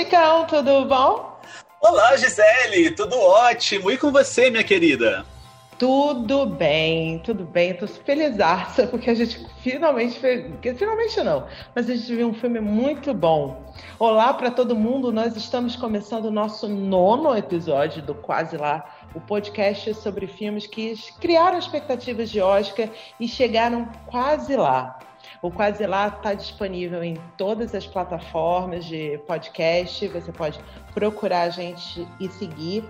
[0.00, 1.38] Chicão, tudo bom?
[1.78, 3.90] Olá, Gisele, tudo ótimo.
[3.90, 5.26] E com você, minha querida?
[5.78, 7.74] Tudo bem, tudo bem.
[7.74, 8.34] Tô feliz,
[8.90, 10.46] porque a gente finalmente fez.
[10.78, 13.62] Finalmente não, mas a gente viu um filme muito bom.
[13.98, 18.82] Olá para todo mundo, nós estamos começando o nosso nono episódio do Quase Lá,
[19.14, 22.88] o podcast sobre filmes que criaram expectativas de Oscar
[23.20, 24.98] e chegaram quase lá.
[25.42, 30.06] O Quase Lá está disponível em todas as plataformas de podcast.
[30.08, 30.60] Você pode
[30.92, 32.84] procurar a gente e seguir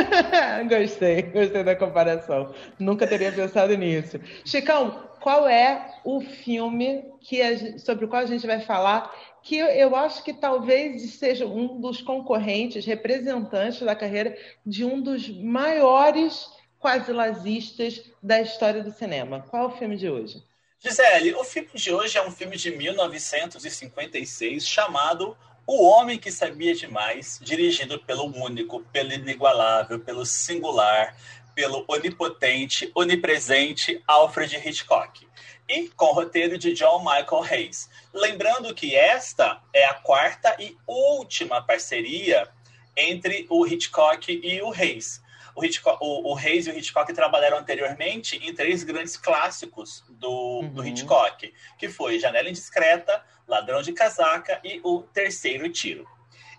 [0.67, 2.51] gostei, gostei da comparação.
[2.79, 4.19] Nunca teria pensado nisso.
[4.43, 9.95] Chicão, qual é o filme que sobre o qual a gente vai falar, que eu
[9.95, 17.13] acho que talvez seja um dos concorrentes, representantes da carreira de um dos maiores quase
[17.13, 19.45] lazistas da história do cinema.
[19.51, 20.41] Qual é o filme de hoje?
[20.83, 26.73] Gisele, o filme de hoje é um filme de 1956 chamado O Homem que Sabia
[26.73, 31.15] Demais, dirigido pelo único, pelo inigualável, pelo singular,
[31.53, 35.27] pelo onipotente, onipresente Alfred Hitchcock
[35.69, 37.87] e com roteiro de John Michael Hayes.
[38.11, 42.49] Lembrando que esta é a quarta e última parceria
[42.97, 45.21] entre o Hitchcock e o Hayes.
[45.61, 50.61] O, Hitchcock, o, o Hayes e o Hitchcock trabalharam anteriormente em três grandes clássicos do,
[50.61, 50.73] uhum.
[50.73, 56.07] do Hitchcock, que foi Janela Indiscreta, Ladrão de Casaca e O Terceiro Tiro.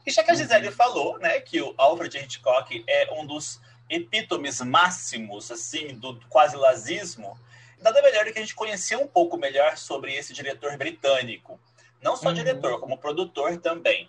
[0.06, 0.72] E já que a Gisele uhum.
[0.72, 3.60] falou né, que o Alfred Hitchcock é um dos
[3.90, 7.36] epítomes máximos assim do quase lazismo,
[7.80, 11.58] nada melhor do que a gente conhecer um pouco melhor sobre esse diretor britânico.
[12.00, 12.34] Não só uhum.
[12.34, 14.08] diretor, como produtor também.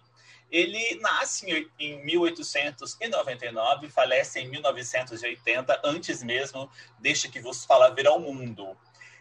[0.54, 6.70] Ele nasce em 1899 e falece em 1980, antes mesmo
[7.00, 8.78] deste que vos fala vir ao mundo.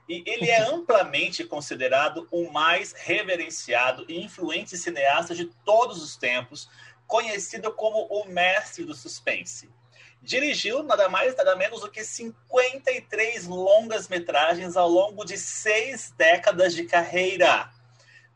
[0.07, 6.69] E ele é amplamente considerado o mais reverenciado e influente cineasta de todos os tempos,
[7.07, 9.71] conhecido como o mestre do suspense.
[10.21, 16.75] Dirigiu nada mais, nada menos do que 53 longas metragens ao longo de seis décadas
[16.75, 17.72] de carreira.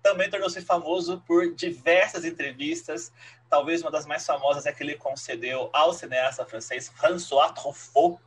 [0.07, 3.13] Também tornou-se famoso por diversas entrevistas.
[3.51, 8.21] Talvez uma das mais famosas é que ele concedeu ao cineasta francês François Truffaut,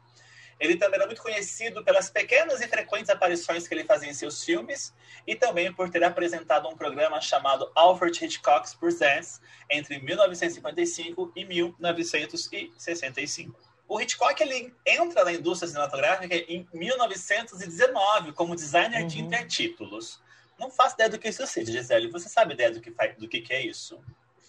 [0.59, 4.43] ele também era muito conhecido pelas pequenas e frequentes aparições que ele fazia em seus
[4.43, 4.93] filmes
[5.25, 9.39] e também por ter apresentado um programa chamado Alfred Hitchcock Presents
[9.71, 13.57] entre 1955 e 1965.
[13.87, 19.07] O Hitchcock ele entra na indústria cinematográfica em 1919 como designer uhum.
[19.07, 20.19] de intertítulos.
[20.59, 22.09] Não faço ideia do que isso seja, Gisele.
[22.09, 23.99] Você sabe ideia do que, do que, que é isso?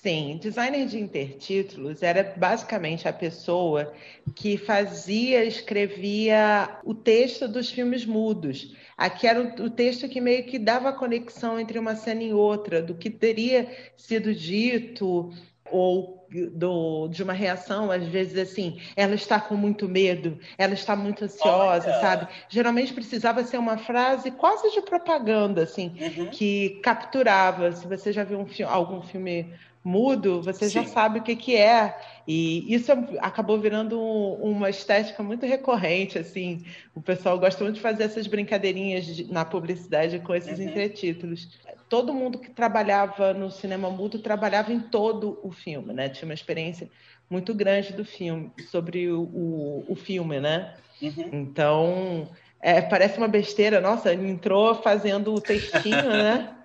[0.03, 3.93] Sim, designer de intertítulos era basicamente a pessoa
[4.35, 8.75] que fazia, escrevia o texto dos filmes mudos.
[8.97, 12.95] Aqui era o, texto que meio que dava conexão entre uma cena e outra, do
[12.95, 15.31] que teria sido dito
[15.71, 16.20] ou
[16.53, 21.25] do, de uma reação, às vezes assim, ela está com muito medo, ela está muito
[21.25, 22.01] ansiosa, Olha.
[22.01, 22.29] sabe?
[22.49, 26.31] Geralmente precisava ser uma frase quase de propaganda, assim, uhum.
[26.31, 27.73] que capturava.
[27.73, 29.53] Se você já viu um algum filme
[29.83, 30.83] mudo, você Sim.
[30.83, 31.99] já sabe o que, que é.
[32.27, 36.65] E isso acabou virando um, uma estética muito recorrente, assim.
[36.95, 40.67] O pessoal gosta muito de fazer essas brincadeirinhas de, na publicidade com esses uhum.
[40.67, 41.49] entretítulos.
[41.89, 46.09] Todo mundo que trabalhava no cinema mudo trabalhava em todo o filme, né?
[46.09, 46.89] Tinha uma experiência
[47.29, 50.75] muito grande do filme, sobre o, o, o filme, né?
[51.01, 51.31] Uhum.
[51.33, 52.29] Então,
[52.61, 53.81] é, parece uma besteira.
[53.81, 56.55] Nossa, ele entrou fazendo o textinho, né?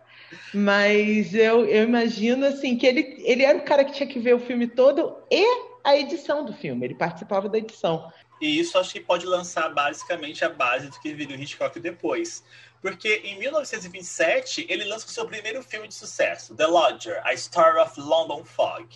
[0.54, 4.36] Mas eu, eu imagino assim que ele, ele era o cara que tinha que ver
[4.36, 5.46] o filme todo e
[5.84, 6.86] a edição do filme.
[6.86, 8.12] Ele participava da edição.
[8.42, 12.44] E isso acho que pode lançar basicamente a base do que viria o Hitchcock depois.
[12.82, 17.80] Porque em 1927 ele lança o seu primeiro filme de sucesso, The Lodger, A Story
[17.80, 18.88] of London Fog,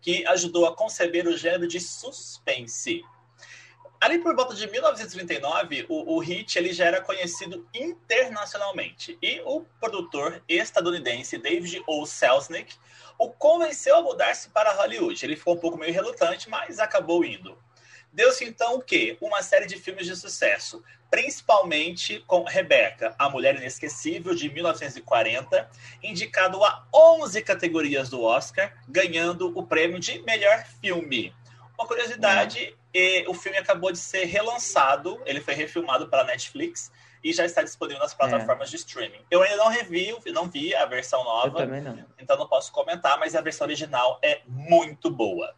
[0.00, 3.04] que ajudou a conceber o gênero de suspense.
[4.00, 9.62] Ali por volta de 1939, o, o hit ele já era conhecido internacionalmente e o
[9.80, 12.04] produtor estadunidense David O.
[12.04, 12.76] Selznick
[13.18, 15.24] o convenceu a mudar-se para Hollywood.
[15.24, 17.58] Ele ficou um pouco meio relutante, mas acabou indo.
[18.12, 19.16] Deu-se então o quê?
[19.20, 25.70] Uma série de filmes de sucesso, principalmente com Rebecca, a Mulher Inesquecível, de 1940,
[26.02, 31.34] indicado a 11 categorias do Oscar, ganhando o prêmio de melhor filme.
[31.78, 32.74] Uma curiosidade,
[33.28, 36.90] o filme acabou de ser relançado, ele foi refilmado pela Netflix
[37.22, 38.70] e já está disponível nas plataformas é.
[38.70, 39.20] de streaming.
[39.30, 42.04] Eu ainda não revi, não vi a versão nova, não.
[42.18, 45.54] então não posso comentar, mas a versão original é muito boa.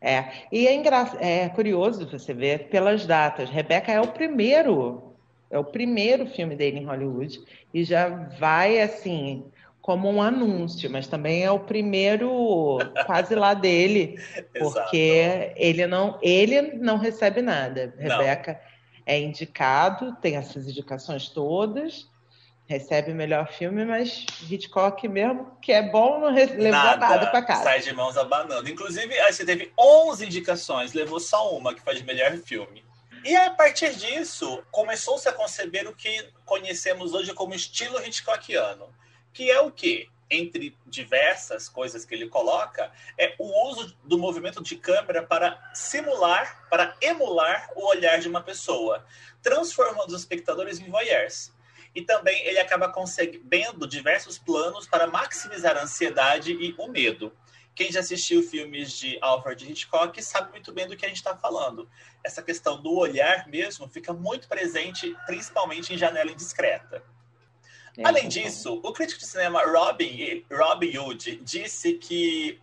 [0.00, 1.10] É, e é, engra...
[1.20, 3.50] é curioso você ver pelas datas.
[3.50, 5.14] Rebeca é o primeiro,
[5.50, 7.40] é o primeiro filme dele em Hollywood
[7.72, 9.44] e já vai assim
[9.88, 12.76] como um anúncio, mas também é o primeiro
[13.06, 14.22] quase lá dele,
[14.58, 17.94] porque ele não, ele não recebe nada.
[17.96, 18.18] Não.
[18.18, 18.60] Rebeca
[19.06, 22.06] é indicado, tem essas indicações todas,
[22.66, 27.40] recebe o melhor filme, mas Hitchcock mesmo, que é bom, não levou nada, nada para
[27.40, 27.62] casa.
[27.62, 28.68] Sai de mãos abanando.
[28.68, 32.84] Inclusive, você teve 11 indicações, levou só uma, que foi de melhor filme.
[33.24, 38.98] E a partir disso, começou-se a conceber o que conhecemos hoje como estilo Hitchcockiano
[39.38, 40.08] que é o quê?
[40.28, 46.66] Entre diversas coisas que ele coloca, é o uso do movimento de câmera para simular,
[46.68, 49.06] para emular o olhar de uma pessoa,
[49.40, 51.52] transformando os espectadores em voyeurs.
[51.94, 57.32] E também ele acaba concebendo diversos planos para maximizar a ansiedade e o medo.
[57.76, 61.36] Quem já assistiu filmes de Alfred Hitchcock sabe muito bem do que a gente está
[61.36, 61.88] falando.
[62.24, 67.04] Essa questão do olhar mesmo fica muito presente, principalmente em Janela Indiscreta.
[67.98, 72.60] É, Além disso, o crítico de cinema Robin, Robin Hood disse que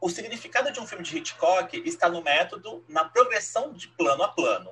[0.00, 4.28] o significado de um filme de Hitchcock está no método, na progressão de plano a
[4.28, 4.70] plano.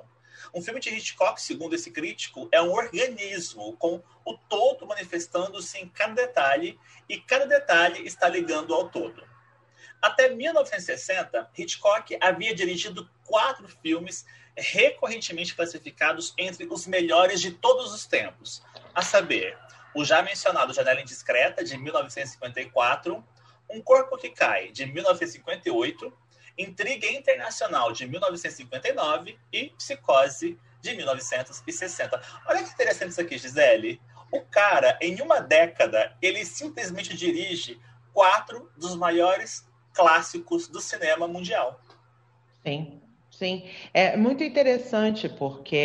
[0.53, 5.89] Um filme de Hitchcock, segundo esse crítico, é um organismo com o todo manifestando-se em
[5.89, 6.79] cada detalhe
[7.09, 9.21] e cada detalhe está ligando ao todo.
[10.01, 14.25] Até 1960, Hitchcock havia dirigido quatro filmes
[14.55, 18.61] recorrentemente classificados entre os melhores de todos os tempos,
[18.93, 19.57] a saber,
[19.95, 23.23] o já mencionado Janela Indiscreta, de 1954,
[23.69, 26.11] Um Corpo que Cai, de 1958,
[26.57, 32.21] Intriga Internacional, de 1959 e Psicose, de 1960.
[32.45, 34.01] Olha que interessante isso aqui, Gisele.
[34.31, 37.79] O cara, em uma década, ele simplesmente dirige
[38.11, 41.79] quatro dos maiores clássicos do cinema mundial.
[42.63, 43.02] Sim.
[43.37, 43.63] Sim,
[43.93, 45.75] é muito interessante porque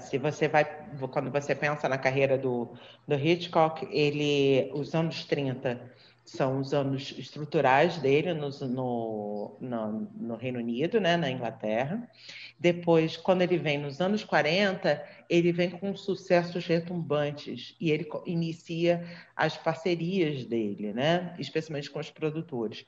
[0.00, 0.64] se você vai,
[1.12, 2.74] quando você pensa na carreira do,
[3.06, 5.80] do Hitchcock, ele, os anos 30
[6.24, 12.10] são os anos estruturais dele no, no, no, no Reino Unido, né, na Inglaterra.
[12.58, 19.06] Depois, quando ele vem nos anos 40, ele vem com sucessos retumbantes e ele inicia
[19.36, 22.84] as parcerias dele, né, especialmente com os produtores.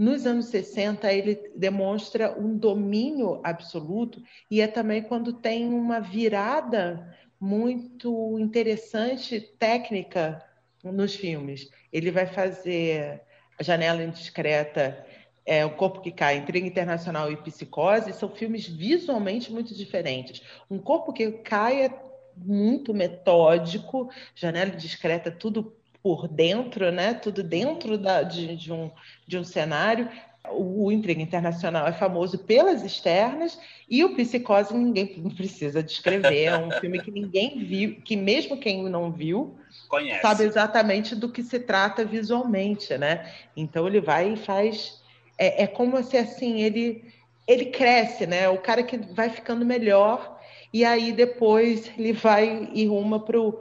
[0.00, 7.14] Nos anos 60, ele demonstra um domínio absoluto, e é também quando tem uma virada
[7.38, 10.42] muito interessante técnica
[10.82, 11.68] nos filmes.
[11.92, 13.20] Ele vai fazer
[13.58, 15.04] a Janela Indiscreta,
[15.44, 20.40] é, O Corpo que Cai, Intriga Internacional e Psicose, são filmes visualmente muito diferentes.
[20.70, 22.02] Um Corpo que Cai é
[22.34, 27.14] muito metódico, Janela Indiscreta, tudo por dentro, né?
[27.14, 28.90] Tudo dentro da, de, de, um,
[29.26, 30.08] de um cenário.
[30.50, 36.44] O, o Intriga Internacional é famoso pelas externas e o Psicose ninguém precisa descrever.
[36.44, 39.56] É um filme que ninguém viu, que mesmo quem não viu
[39.88, 40.22] Conhece.
[40.22, 43.30] sabe exatamente do que se trata visualmente, né?
[43.56, 45.00] Então ele vai e faz.
[45.36, 47.04] É, é como se assim ele
[47.46, 48.48] ele cresce, né?
[48.48, 50.38] O cara que vai ficando melhor
[50.72, 53.60] e aí depois ele vai e ruma para o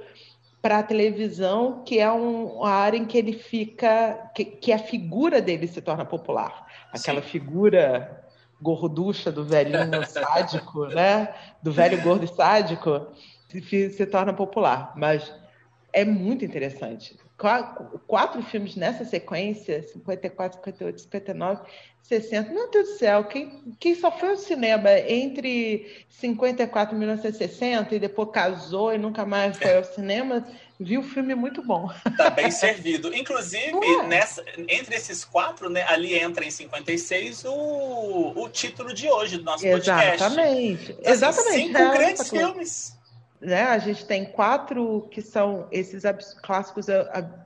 [0.62, 4.80] para a televisão, que é um, uma área em que ele fica, que, que a
[4.80, 6.68] figura dele se torna popular.
[6.92, 7.30] Aquela Sim.
[7.30, 8.24] figura
[8.62, 11.34] gorducha do velhinho sádico, né?
[11.64, 13.08] Do velho gordo sádico,
[13.48, 14.94] se, se torna popular.
[14.98, 15.34] Mas
[15.94, 17.18] é muito interessante
[18.06, 21.62] quatro filmes nessa sequência, 54, 58, 59,
[22.04, 22.52] 60.
[22.52, 28.00] Meu Deus do céu, quem, quem só foi ao cinema entre 54 e 1960 e
[28.00, 30.46] depois casou e nunca mais foi ao cinema,
[30.78, 31.90] viu o filme muito bom.
[32.18, 33.14] Tá bem servido.
[33.16, 34.08] Inclusive, é.
[34.08, 39.44] nessa, entre esses quatro, né, ali entra em 56 o, o título de hoje do
[39.44, 40.18] nosso Exatamente.
[40.18, 40.26] podcast.
[40.26, 40.92] Exatamente.
[40.92, 41.68] Então, assim, Exatamente.
[41.68, 42.99] Cinco é, grandes filmes
[43.42, 43.64] né?
[43.64, 46.88] A gente tem quatro que são esses abs clássicos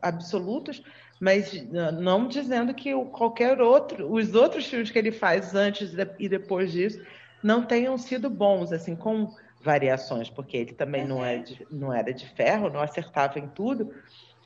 [0.02, 0.84] absolutos,
[1.20, 6.72] mas não dizendo que qualquer outro, os outros filmes que ele faz antes e depois
[6.72, 7.02] disso
[7.42, 9.30] não tenham sido bons, assim, com
[9.62, 13.94] variações, porque ele também não, é de, não era de ferro, não acertava em tudo,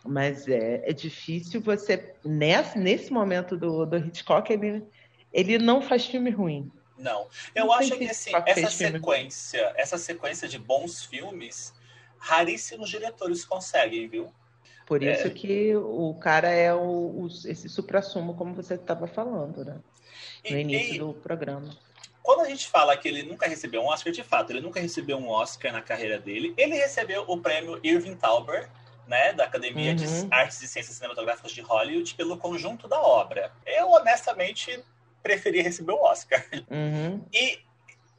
[0.06, 4.84] mas é, é difícil você, nesse, nesse momento do, do Hitchcock, ele,
[5.34, 6.72] ele não faz filme ruim.
[6.98, 7.28] Não.
[7.54, 11.74] Eu não acho que assim, essa sequência, essa sequência de bons filmes,
[12.18, 14.34] raríssimos diretores conseguem, viu?
[14.86, 15.30] Por isso é...
[15.30, 19.80] que o cara é o, o esse supra-sumo, como você estava falando, né?
[20.50, 21.00] No e, início e...
[21.00, 21.78] do programa
[22.28, 25.18] quando a gente fala que ele nunca recebeu um Oscar, de fato, ele nunca recebeu
[25.18, 26.54] um Oscar na carreira dele.
[26.58, 28.70] Ele recebeu o prêmio Irving Tauber,
[29.08, 29.96] né, da Academia uhum.
[29.96, 33.50] de Artes e Ciências Cinematográficas de Hollywood, pelo conjunto da obra.
[33.66, 34.84] Eu, honestamente,
[35.28, 36.46] preferia receber o Oscar.
[36.72, 37.22] Uhum.
[37.34, 37.60] E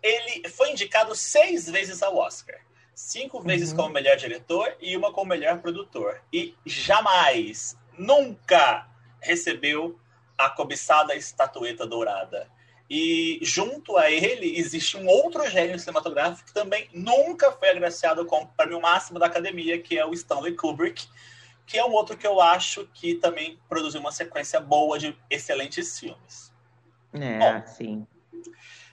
[0.02, 2.60] ele foi indicado seis vezes ao Oscar.
[2.94, 3.76] Cinco vezes uhum.
[3.76, 6.20] como melhor diretor e uma como melhor produtor.
[6.30, 8.86] E jamais, nunca
[9.20, 9.98] recebeu
[10.36, 12.50] a cobiçada estatueta dourada.
[12.90, 18.42] E junto a ele existe um outro gênio cinematográfico que também nunca foi agraciado com
[18.42, 21.06] o prêmio máximo da academia, que é o Stanley Kubrick,
[21.66, 25.98] que é um outro que eu acho que também produziu uma sequência boa de excelentes
[25.98, 26.47] filmes.
[27.12, 28.06] É, Bom, sim.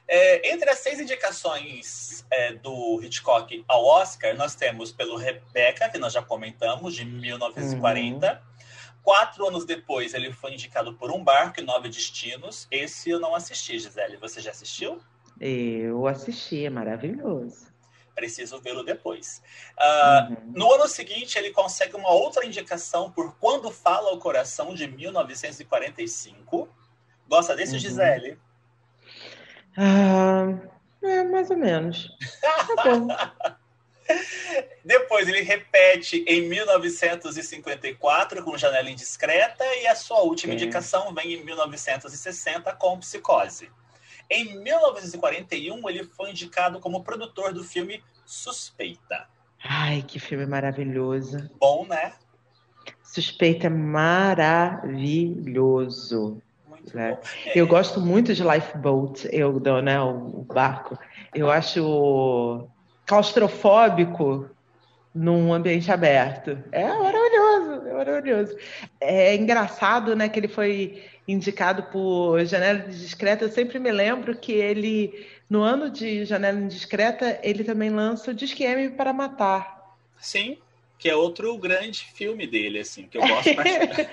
[0.08, 5.98] É, entre as seis indicações é, do Hitchcock ao Oscar, nós temos pelo Rebecca, que
[5.98, 8.32] nós já comentamos, de 1940.
[8.32, 8.56] Uhum.
[9.02, 12.68] Quatro anos depois, ele foi indicado por Um Barco e Nove Destinos.
[12.70, 14.18] Esse eu não assisti, Gisele.
[14.18, 15.00] Você já assistiu?
[15.40, 17.74] Eu assisti, é maravilhoso.
[18.16, 19.42] Preciso vê-lo depois.
[19.78, 20.52] Uh, uhum.
[20.56, 26.70] No ano seguinte, ele consegue uma outra indicação por Quando Fala o Coração, de 1945.
[27.28, 27.80] Gosta desse, uhum.
[27.80, 28.38] Gisele?
[29.78, 30.58] Ah,
[31.04, 32.10] é, mais ou menos.
[32.76, 33.58] Tá.
[34.86, 40.60] Depois ele repete em 1954 com Janela Indiscreta e a sua última Sim.
[40.60, 43.72] indicação vem em 1960 com Psicose.
[44.30, 49.28] Em 1941 ele foi indicado como produtor do filme Suspeita.
[49.64, 51.50] Ai, que filme maravilhoso.
[51.60, 52.14] Bom, né?
[53.02, 54.84] Suspeita é maravilhoso.
[56.94, 57.12] É.
[57.12, 57.22] bom.
[57.56, 60.98] Eu gosto muito de Lifeboat, eu, né, o barco.
[61.34, 62.68] Eu acho
[63.06, 64.50] claustrofóbico
[65.14, 66.58] num ambiente aberto.
[66.72, 68.58] É maravilhoso, é maravilhoso.
[69.00, 73.46] É engraçado, né, que ele foi indicado por Janela Indiscreta.
[73.46, 78.34] Eu sempre me lembro que ele, no ano de Janela Indiscreta, ele também lança o
[78.34, 79.96] Disque M para Matar.
[80.20, 80.58] Sim,
[81.00, 84.10] que é outro grande filme dele, assim, que eu gosto bastante.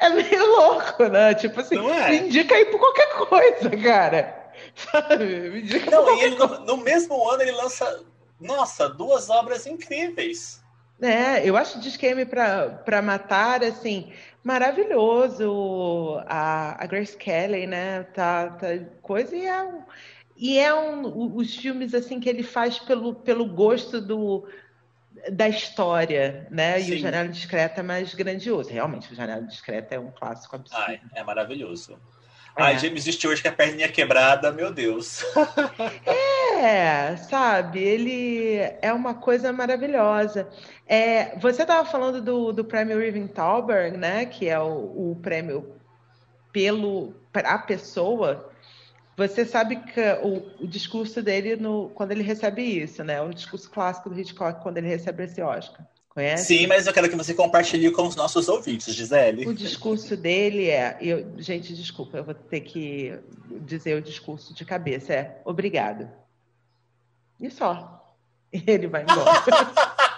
[0.00, 1.34] É meio louco, né?
[1.34, 2.14] Tipo assim, é?
[2.16, 4.52] indica aí por qualquer coisa, cara.
[4.74, 5.50] Sabe?
[5.50, 8.04] Me diga Não, e ele, no, no, mesmo ano ele lança,
[8.40, 10.62] nossa, duas obras incríveis.
[11.00, 14.12] É, eu acho Disque para matar, assim,
[14.44, 16.22] maravilhoso.
[16.26, 18.04] A, a Grace Kelly, né?
[18.14, 18.68] Tá, tá
[19.00, 19.82] coisa e é um,
[20.36, 24.46] e é um, os filmes assim que ele faz pelo, pelo gosto do,
[25.30, 26.80] da história, né?
[26.80, 26.92] Sim.
[26.92, 28.70] E o Janela Discreta é mais grandioso.
[28.70, 30.84] Realmente, o Janela Discreta é um clássico absurdo.
[30.86, 31.98] Ai, é maravilhoso.
[32.56, 32.62] É.
[32.62, 35.24] Ai, James Stewart com a perninha quebrada, meu Deus.
[36.60, 40.48] é, sabe, ele é uma coisa maravilhosa.
[40.86, 44.26] É, você estava falando do, do prêmio Irving Thalberg, né?
[44.26, 45.76] Que é o, o prêmio
[46.52, 48.51] pelo para a pessoa.
[49.28, 53.20] Você sabe que o, o discurso dele no, quando ele recebe isso, né?
[53.20, 55.86] O discurso clássico do Hitchcock quando ele recebe esse Oscar.
[56.08, 56.44] Conhece?
[56.44, 59.48] Sim, mas eu quero que você compartilhe com os nossos ouvintes, Gisele.
[59.48, 60.98] O discurso dele é.
[61.00, 63.18] Eu, gente, desculpa, eu vou ter que
[63.62, 65.14] dizer o discurso de cabeça.
[65.14, 66.06] É obrigado.
[67.40, 68.14] E só.
[68.52, 69.30] Ele vai embora.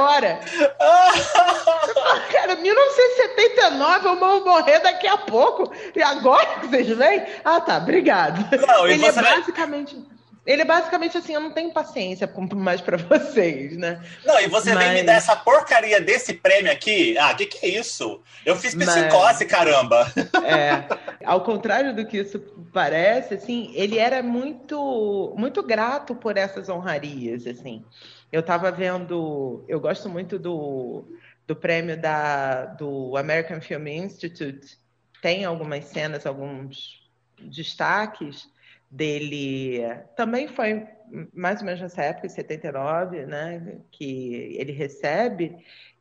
[0.00, 0.40] vai embora.
[2.32, 5.72] Cara, 1979, eu vou morrer daqui a pouco.
[5.94, 7.26] E agora que vocês vêm?
[7.44, 8.44] Ah, tá, obrigado.
[8.66, 9.94] Não, Ele é basicamente.
[9.96, 14.02] Vai ele é basicamente assim, eu não tenho paciência mais para vocês, né?
[14.24, 14.84] Não, e você Mas...
[14.84, 17.16] vem me dar essa porcaria desse prêmio aqui?
[17.18, 18.20] Ah, o que, que é isso?
[18.44, 19.44] Eu fiz psicose, Mas...
[19.44, 20.12] caramba!
[20.44, 20.84] É,
[21.24, 22.40] ao contrário do que isso
[22.72, 27.84] parece, assim, ele era muito, muito grato por essas honrarias, assim.
[28.32, 31.04] Eu estava vendo, eu gosto muito do,
[31.46, 34.78] do prêmio da, do American Film Institute,
[35.20, 37.08] tem algumas cenas, alguns
[37.38, 38.48] destaques,
[38.90, 39.80] dele.
[40.16, 40.86] Também foi
[41.32, 45.56] mais ou menos nessa época, em 79, né, que ele recebe,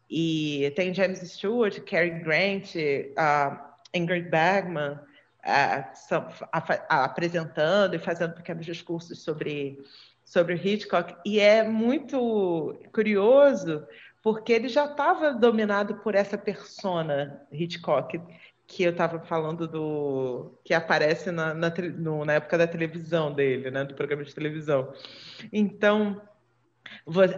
[0.10, 3.60] e tem James Stewart, Cary Grant, uh,
[3.94, 9.84] Ingrid Bergman uh, apresentando e fazendo pequenos discursos sobre,
[10.30, 13.84] sobre Hitchcock, e é muito curioso
[14.22, 18.22] porque ele já estava dominado por essa persona Hitchcock
[18.68, 23.72] que eu estava falando do que aparece na, na, no, na, época da televisão dele,
[23.72, 24.94] né, do programa de televisão.
[25.52, 26.22] Então,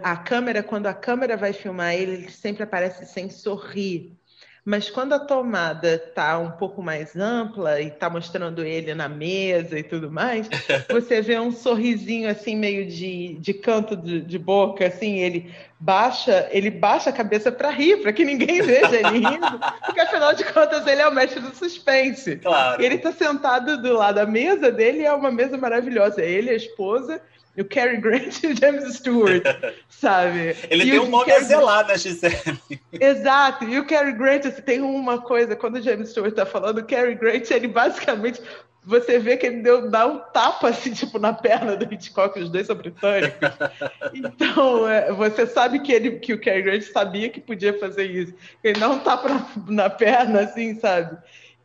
[0.02, 4.18] a câmera, quando a câmera vai filmar ele, ele sempre aparece sem sorrir.
[4.64, 9.76] Mas quando a tomada está um pouco mais ampla e está mostrando ele na mesa
[9.76, 10.48] e tudo mais,
[10.88, 16.48] você vê um sorrisinho assim meio de, de canto de, de boca, assim, ele baixa,
[16.52, 20.44] ele baixa a cabeça para rir, para que ninguém veja ele rindo, porque afinal de
[20.44, 22.36] contas ele é o mestre do suspense.
[22.36, 22.80] Claro.
[22.80, 27.20] Ele está sentado do lado da mesa dele, é uma mesa maravilhosa, ele, a esposa
[27.60, 29.42] o Cary Grant e o James Stewart,
[29.88, 30.56] sabe?
[30.70, 31.44] Ele e tem um nome Cary...
[31.44, 32.58] a zelar na Gisele.
[32.92, 36.78] Exato, e o Cary Grant, assim, tem uma coisa, quando o James Stewart tá falando,
[36.78, 38.40] o Cary Grant, ele basicamente,
[38.84, 42.50] você vê que ele deu, dá um tapa, assim, tipo, na perna do Hitchcock, os
[42.50, 43.40] dois são britânicos.
[44.14, 48.34] Então, é, você sabe que, ele, que o Cary Grant sabia que podia fazer isso.
[48.62, 51.16] Ele dá um tapa na, na perna, assim, sabe?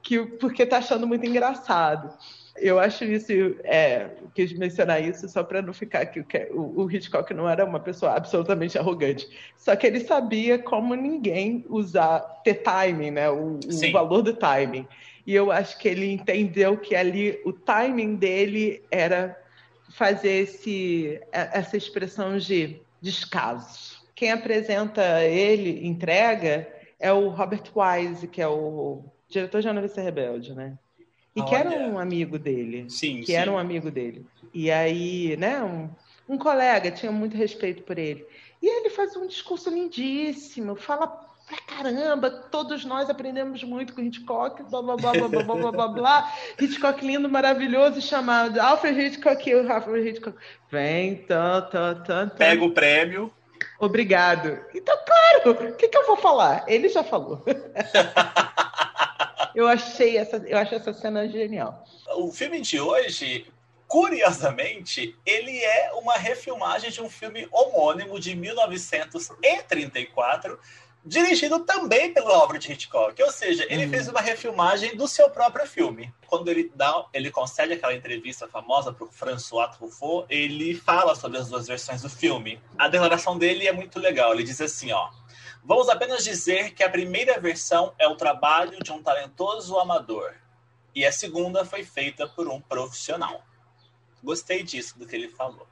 [0.01, 2.13] Que, porque tá achando muito engraçado.
[2.59, 3.31] Eu acho isso,
[3.63, 6.19] é, quis mencionar isso só para não ficar que
[6.51, 9.27] o, o, Hitchcock não era uma pessoa absolutamente arrogante.
[9.55, 13.29] Só que ele sabia como ninguém usar, ter timing, né?
[13.29, 14.87] O, o valor do timing.
[15.25, 19.37] E eu acho que ele entendeu que ali o timing dele era
[19.89, 23.97] fazer esse, essa expressão de descaso.
[24.15, 26.67] Quem apresenta ele, entrega,
[26.99, 30.77] é o Robert Wise, que é o diretor de A Novice Rebelde, né?
[31.37, 32.85] E que era um amigo dele.
[32.89, 33.33] Sim, que sim.
[33.33, 34.25] era um amigo dele.
[34.53, 35.89] E aí, né, um,
[36.27, 38.25] um colega, tinha muito respeito por ele.
[38.61, 41.07] E ele faz um discurso lindíssimo, fala
[41.47, 45.71] pra caramba, todos nós aprendemos muito com Hitchcock, blá blá blá blá blá blá blá
[45.71, 46.33] blá, blá.
[46.59, 50.37] Hitchcock lindo, maravilhoso, chamado Alfred Hitchcock o Alfred Hitchcock.
[50.69, 53.31] Vem, tan, tan, tan, Pega o prêmio.
[53.79, 54.59] Obrigado.
[54.73, 56.65] Então, claro, o que, que eu vou falar?
[56.67, 57.43] Ele já falou.
[59.57, 61.83] Eu achei essa, eu acho essa cena genial.
[62.15, 63.51] O filme de hoje,
[63.87, 70.59] curiosamente, ele é uma refilmagem de um filme homônimo de 1934,
[71.03, 73.19] dirigido também pelo Albert Hitchcock.
[73.19, 73.89] Ou seja, ele uhum.
[73.89, 76.13] fez uma refilmagem do seu próprio filme.
[76.27, 81.39] Quando ele dá, ele concede aquela entrevista famosa para o François Truffaut, ele fala sobre
[81.39, 82.61] as duas versões do filme.
[82.77, 84.35] A declaração dele é muito legal.
[84.35, 85.09] Ele diz assim, ó:
[85.67, 90.33] Vamos apenas dizer que a primeira versão é o trabalho de um talentoso amador
[90.95, 93.41] e a segunda foi feita por um profissional.
[94.23, 95.67] Gostei disso do que ele falou.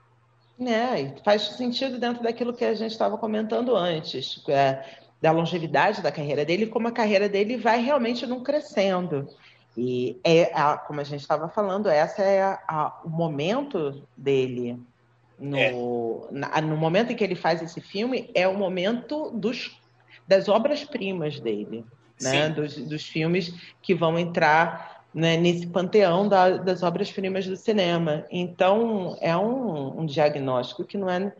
[0.60, 4.84] É, faz sentido dentro daquilo que a gente estava comentando antes, é,
[5.22, 9.30] da longevidade da carreira dele, como a carreira dele vai realmente não crescendo.
[9.78, 14.78] E é, a, como a gente estava falando, essa é a, a, o momento dele.
[15.40, 15.72] No, é.
[16.32, 19.85] na, no momento em que ele faz esse filme, é o momento dos
[20.28, 21.86] das obras-primas dele,
[22.22, 22.50] né?
[22.50, 28.26] Dos, dos, filmes que vão entrar né, nesse panteão da, das obras-primas do cinema.
[28.32, 31.34] Então, é um, um diagnóstico que não é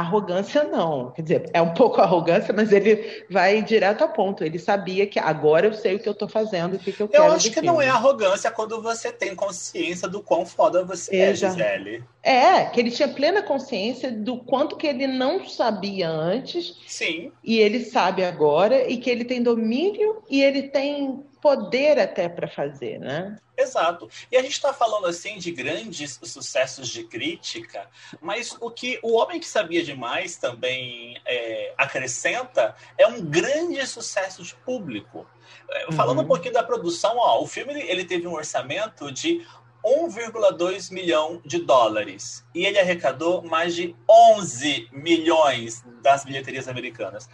[0.00, 4.44] Arrogância não, quer dizer, é um pouco arrogância, mas ele vai direto ao ponto.
[4.44, 7.06] Ele sabia que agora eu sei o que eu estou fazendo, o que, que eu,
[7.06, 7.24] eu quero.
[7.24, 7.68] Eu acho que filme.
[7.68, 12.02] não é arrogância quando você tem consciência do quão foda você é, Gisele.
[12.22, 16.76] É, que ele tinha plena consciência do quanto que ele não sabia antes.
[16.86, 17.32] Sim.
[17.42, 22.48] E ele sabe agora, e que ele tem domínio e ele tem poder até para
[22.48, 23.36] fazer, né?
[23.56, 24.08] Exato.
[24.30, 27.88] E a gente está falando assim de grandes sucessos de crítica,
[28.20, 34.42] mas o que o Homem que Sabia Demais também é, acrescenta é um grande sucesso
[34.42, 35.26] de público.
[35.68, 36.24] É, falando uhum.
[36.24, 39.46] um pouquinho da produção, ó, o filme ele teve um orçamento de
[39.84, 47.28] 1,2 milhão de dólares e ele arrecadou mais de 11 milhões das bilheterias americanas.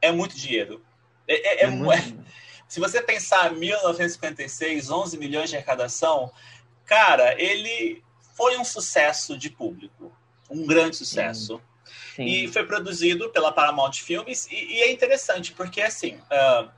[0.00, 0.82] É muito dinheiro.
[1.26, 2.22] É, é, é, é muito...
[2.72, 6.32] Se você pensar 1956, 11 milhões de arrecadação,
[6.86, 8.02] cara, ele
[8.34, 10.10] foi um sucesso de público,
[10.48, 11.60] um grande sucesso.
[11.84, 11.92] Sim.
[12.16, 12.24] Sim.
[12.24, 16.70] E foi produzido pela Paramount Filmes e, e é interessante porque assim, uh,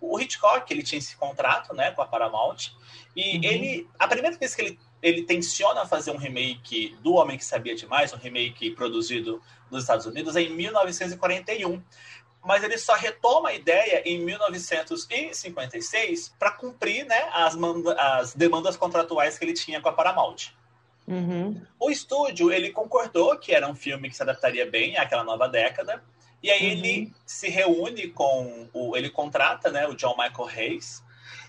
[0.00, 2.72] o Hitchcock ele tinha esse contrato, né, com a Paramount
[3.14, 3.44] e uhum.
[3.44, 7.76] ele, a primeira vez que ele ele tenciona fazer um remake do Homem que Sabia
[7.76, 11.80] Demais, um remake produzido nos Estados Unidos, é em 1941
[12.46, 17.56] mas ele só retoma a ideia em 1956 para cumprir né, as,
[17.98, 20.52] as, demandas contratuais que ele tinha com a Paramount.
[21.08, 21.60] Uhum.
[21.78, 26.02] O estúdio ele concordou que era um filme que se adaptaria bem àquela nova década,
[26.42, 26.70] e aí uhum.
[26.70, 31.04] ele se reúne com o, ele contrata né, o John Michael Hayes.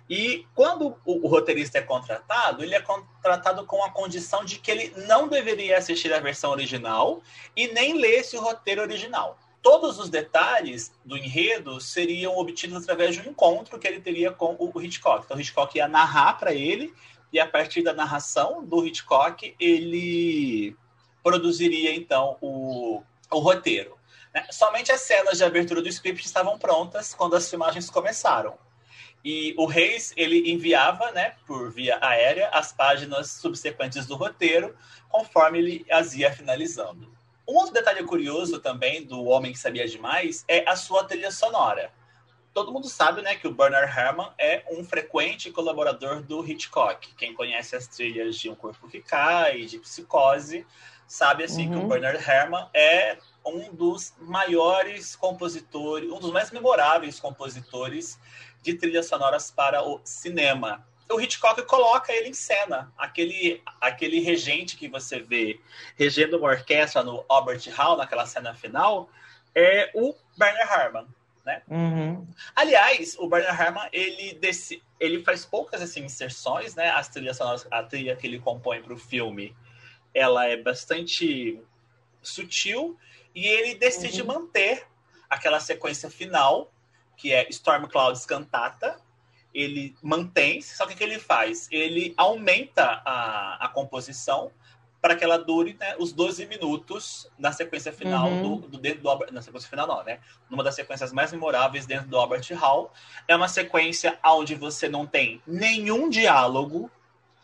[0.09, 4.71] E quando o, o roteirista é contratado, ele é contratado com a condição de que
[4.71, 7.21] ele não deveria assistir a versão original
[7.55, 13.27] e nem ler esse roteiro original todos os detalhes do enredo seriam obtidos através de
[13.27, 15.25] um encontro que ele teria com o Hitchcock.
[15.25, 16.93] Então, o Hitchcock ia narrar para ele,
[17.33, 20.73] e a partir da narração do Hitchcock, ele
[21.21, 23.97] produziria, então, o, o roteiro.
[24.33, 24.47] Né?
[24.51, 28.57] Somente as cenas de abertura do script estavam prontas quando as filmagens começaram.
[29.21, 34.73] E o Reis, ele enviava, né, por via aérea, as páginas subsequentes do roteiro,
[35.09, 37.16] conforme ele as ia finalizando.
[37.47, 41.91] Um outro detalhe curioso também do Homem que Sabia Demais é a sua trilha sonora.
[42.53, 47.13] Todo mundo sabe, né, que o Bernard Herrmann é um frequente colaborador do Hitchcock.
[47.15, 50.65] Quem conhece as trilhas de Um Corpo que Cai, de Psicose,
[51.07, 51.71] sabe assim uhum.
[51.71, 51.87] que o uhum.
[51.87, 58.19] Bernard Herrmann é um dos maiores compositores, um dos mais memoráveis compositores
[58.61, 60.85] de trilhas sonoras para o cinema.
[61.09, 62.91] O Hitchcock coloca ele em cena.
[62.97, 65.59] Aquele, aquele regente que você vê
[65.95, 69.09] regendo uma orquestra no Albert Hall, naquela cena final,
[69.55, 71.07] é o Bernard Herrmann.
[71.45, 71.61] Né?
[71.69, 72.27] Uhum.
[72.53, 76.89] Aliás, o Bernard Herrmann ele, desse, ele faz poucas assim, inserções, né?
[76.89, 79.55] As trilhas sonoras, a trilha que ele compõe para o filme,
[80.13, 81.61] ela é bastante
[82.21, 82.97] sutil
[83.33, 84.27] e ele decide uhum.
[84.27, 84.85] manter
[85.29, 86.71] aquela sequência final
[87.15, 88.99] que é Storm Clouds Cantata,
[89.57, 91.67] ele mantém, só que o que ele faz?
[91.71, 94.51] Ele aumenta a, a composição
[95.01, 98.59] para que ela dure né, os 12 minutos na sequência final uhum.
[98.59, 100.19] do, do, dentro do na sequência final não, né?
[100.47, 102.93] Numa das sequências mais memoráveis dentro do Albert Hall.
[103.27, 106.91] É uma sequência onde você não tem nenhum diálogo.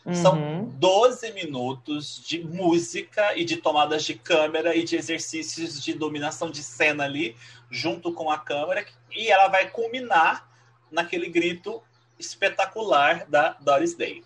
[0.05, 0.13] Uhum.
[0.13, 6.51] São 12 minutos de música e de tomadas de câmera e de exercícios de dominação
[6.51, 7.35] de cena ali,
[7.71, 10.47] junto com a câmera, e ela vai culminar
[10.91, 11.81] naquele grito
[12.19, 14.23] espetacular da Doris Day.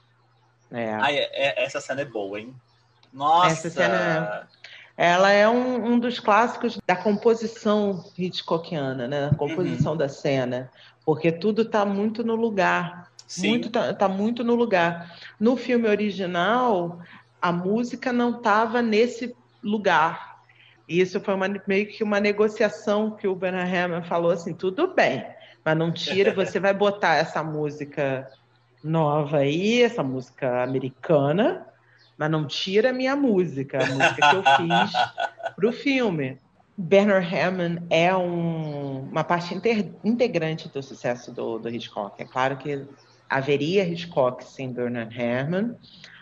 [0.71, 0.93] É.
[0.93, 2.53] Ai, é, é, essa cena é boa, hein?
[3.11, 3.67] Nossa!
[3.67, 4.57] Essa cena é...
[4.97, 9.29] Ela é um, um, dos clássicos da composição Hitchcockiana, né?
[9.31, 9.97] A composição uhum.
[9.97, 10.71] da cena.
[11.05, 13.11] Porque tudo está muito no lugar.
[13.27, 13.49] Sim.
[13.49, 15.15] Muito, tá, tá muito no lugar.
[15.39, 16.99] No filme original,
[17.39, 20.41] a música não estava nesse lugar.
[20.87, 24.93] E isso foi uma, meio que uma negociação que o Bernard Herrmann falou assim, tudo
[24.95, 25.23] bem,
[25.67, 28.31] mas não tira, você vai botar essa música
[28.81, 31.67] nova aí, essa música americana,
[32.17, 34.91] mas não tira a minha música, a música que eu fiz
[35.57, 36.39] para o filme.
[36.77, 39.53] Bernard Herrmann é um, uma parte
[40.05, 42.15] integrante do sucesso do, do Hitchcock.
[42.21, 42.85] É claro que
[43.29, 45.75] haveria Hitchcock sem Bernard Herrmann,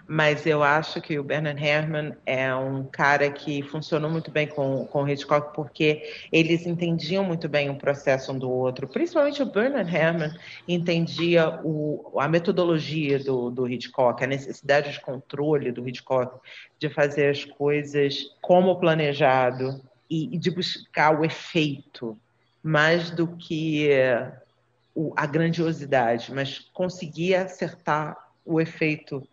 [0.08, 4.86] mas eu acho que o Bernard Herrmann é um cara que funcionou muito bem com,
[4.86, 8.88] com o Hitchcock porque eles entendiam muito bem o processo um do outro.
[8.88, 10.36] Principalmente o Bernard Herrmann
[10.68, 16.40] entendia o, a metodologia do, do Hitchcock, a necessidade de controle do Hitchcock,
[16.80, 22.18] de fazer as coisas como planejado e, e de buscar o efeito
[22.62, 23.90] mais do que
[24.94, 28.16] o, a grandiosidade, mas conseguir acertar
[28.46, 29.28] o efeito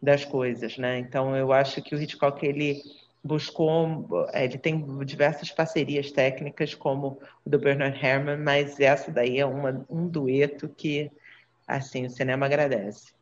[0.00, 0.98] das coisas, né?
[0.98, 2.82] Então eu acho que o Hitchcock ele
[3.22, 9.38] buscou, é, ele tem diversas parcerias técnicas como o do Bernard Herrmann, mas essa daí
[9.38, 11.10] é uma, um dueto que
[11.66, 13.12] assim o cinema agradece.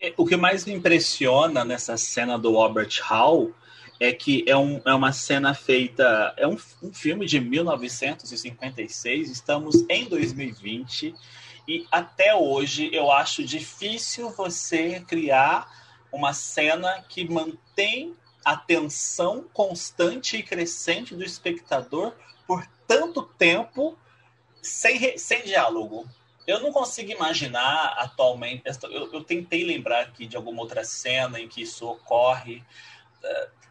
[0.00, 3.52] É, o que mais me impressiona nessa cena do Robert Hall
[4.00, 9.84] é que é, um, é uma cena feita, é um, um filme de 1956, estamos
[9.88, 11.14] em 2020
[11.66, 15.68] e até hoje eu acho difícil você criar
[16.12, 22.14] uma cena que mantém a tensão constante e crescente do espectador
[22.46, 23.98] por tanto tempo
[24.62, 26.08] sem, sem diálogo.
[26.46, 28.62] Eu não consigo imaginar atualmente.
[28.84, 32.64] Eu, eu, tentei lembrar aqui de alguma outra cena em que isso ocorre.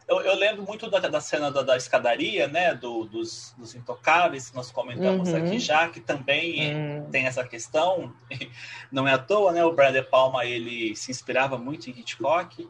[0.07, 2.73] Eu, eu lembro muito da, da cena da, da, escadaria, né?
[2.73, 5.45] Do, dos, dos intocáveis, que nós comentamos uhum.
[5.45, 7.09] aqui já, que também uhum.
[7.11, 8.13] tem essa questão.
[8.89, 9.65] Não é à toa, né?
[9.65, 12.67] O Brian De Palma ele se inspirava muito em Hitchcock.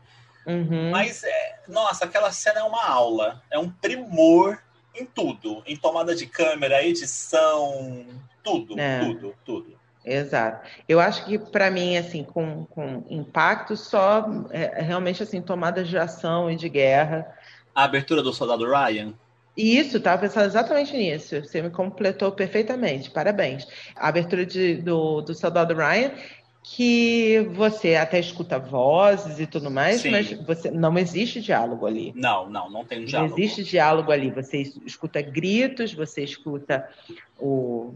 [0.47, 0.89] Uhum.
[0.89, 4.57] Mas, é, nossa, aquela cena é uma aula, é um primor
[4.95, 8.07] em tudo, em tomada de câmera, edição,
[8.41, 8.99] tudo, é.
[8.99, 9.79] tudo, tudo.
[10.07, 10.65] Exato.
[10.87, 15.97] Eu acho que para mim, assim, com, com impacto só é, realmente assim tomadas de
[15.97, 17.27] ação e de guerra.
[17.75, 19.13] A abertura do Soldado Ryan.
[19.55, 21.41] Isso, estava pensando exatamente nisso.
[21.43, 23.09] Você me completou perfeitamente.
[23.09, 23.67] Parabéns.
[23.95, 26.11] A abertura de, do, do Soldado Ryan,
[26.63, 30.11] que você até escuta vozes e tudo mais, Sim.
[30.11, 32.13] mas você não existe diálogo ali.
[32.15, 33.31] Não, não, não tem diálogo.
[33.31, 34.29] Não existe diálogo ali.
[34.29, 36.87] Você escuta gritos, você escuta
[37.39, 37.95] o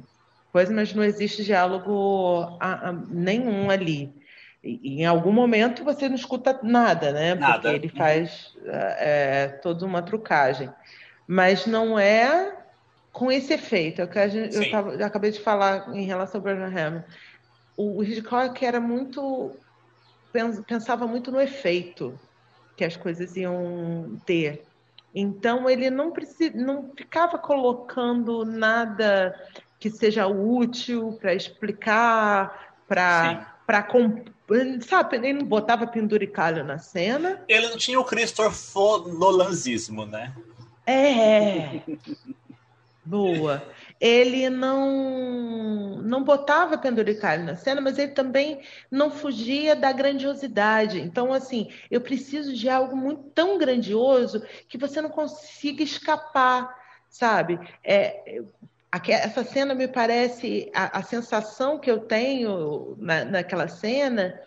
[0.52, 4.14] coisa, mas não existe diálogo a, a, nenhum ali.
[4.64, 7.36] E, em algum momento você não escuta nada, né?
[7.36, 7.54] Nada.
[7.54, 10.70] Porque ele faz é, toda uma trucagem.
[11.28, 12.58] Mas não é
[13.12, 16.40] com esse efeito, é o que gente, eu, tava, eu, acabei de falar em relação
[16.40, 17.04] ao Burnham.
[17.76, 19.52] O, o Hitchcock era muito
[20.66, 22.18] pensava muito no efeito
[22.78, 24.64] que as coisas iam ter.
[25.14, 29.36] Então ele não precisa, não ficava colocando nada
[29.82, 33.88] que seja útil para explicar, para para
[34.82, 37.42] sabe, ele não botava penduricalho na cena.
[37.48, 40.36] Ele não tinha o Christopher Nolanzismo, né?
[40.86, 41.82] É.
[43.04, 43.64] Boa.
[44.00, 51.00] Ele não não botava penduricalho na cena, mas ele também não fugia da grandiosidade.
[51.00, 56.76] Então, assim, eu preciso de algo muito tão grandioso que você não consiga escapar,
[57.10, 57.60] sabe?
[57.84, 58.42] É,
[59.08, 64.40] essa cena me parece a, a sensação que eu tenho na, naquela cena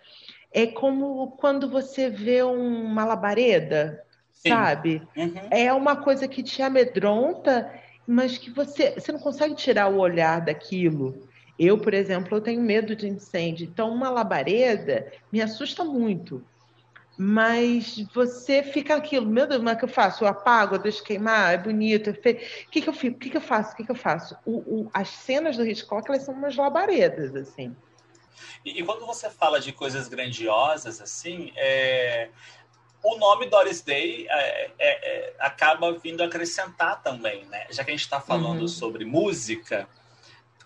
[0.52, 4.50] é como quando você vê uma labareda, Sim.
[4.50, 5.02] sabe?
[5.16, 5.48] Uhum.
[5.50, 7.70] É uma coisa que te amedronta
[8.06, 11.26] mas que você, você não consegue tirar o olhar daquilo.
[11.58, 16.44] Eu, por exemplo, eu tenho medo de incêndio, então uma labareda me assusta muito.
[17.16, 20.24] Mas você fica aquilo, meu Deus, mas o que eu faço?
[20.24, 22.38] Eu apago, eu deixo queimar, é bonito, é feio.
[22.66, 23.16] O que, que eu fico?
[23.16, 23.72] O que, que eu faço?
[23.72, 24.36] O que, que eu faço?
[24.44, 27.74] O, o, as cenas do Hitchcock, elas são umas labaredas, assim.
[28.64, 32.30] E, e quando você fala de coisas grandiosas, assim, é,
[33.04, 37.66] o nome Doris Day é, é, é, acaba vindo acrescentar também, né?
[37.70, 38.68] Já que a gente está falando uhum.
[38.68, 39.88] sobre música,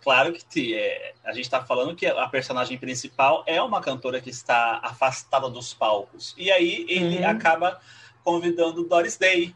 [0.08, 4.30] claro que é, a gente está falando que a personagem principal é uma cantora que
[4.30, 6.34] está afastada dos palcos.
[6.38, 7.28] E aí ele uhum.
[7.28, 7.78] acaba
[8.24, 9.54] convidando Doris Day.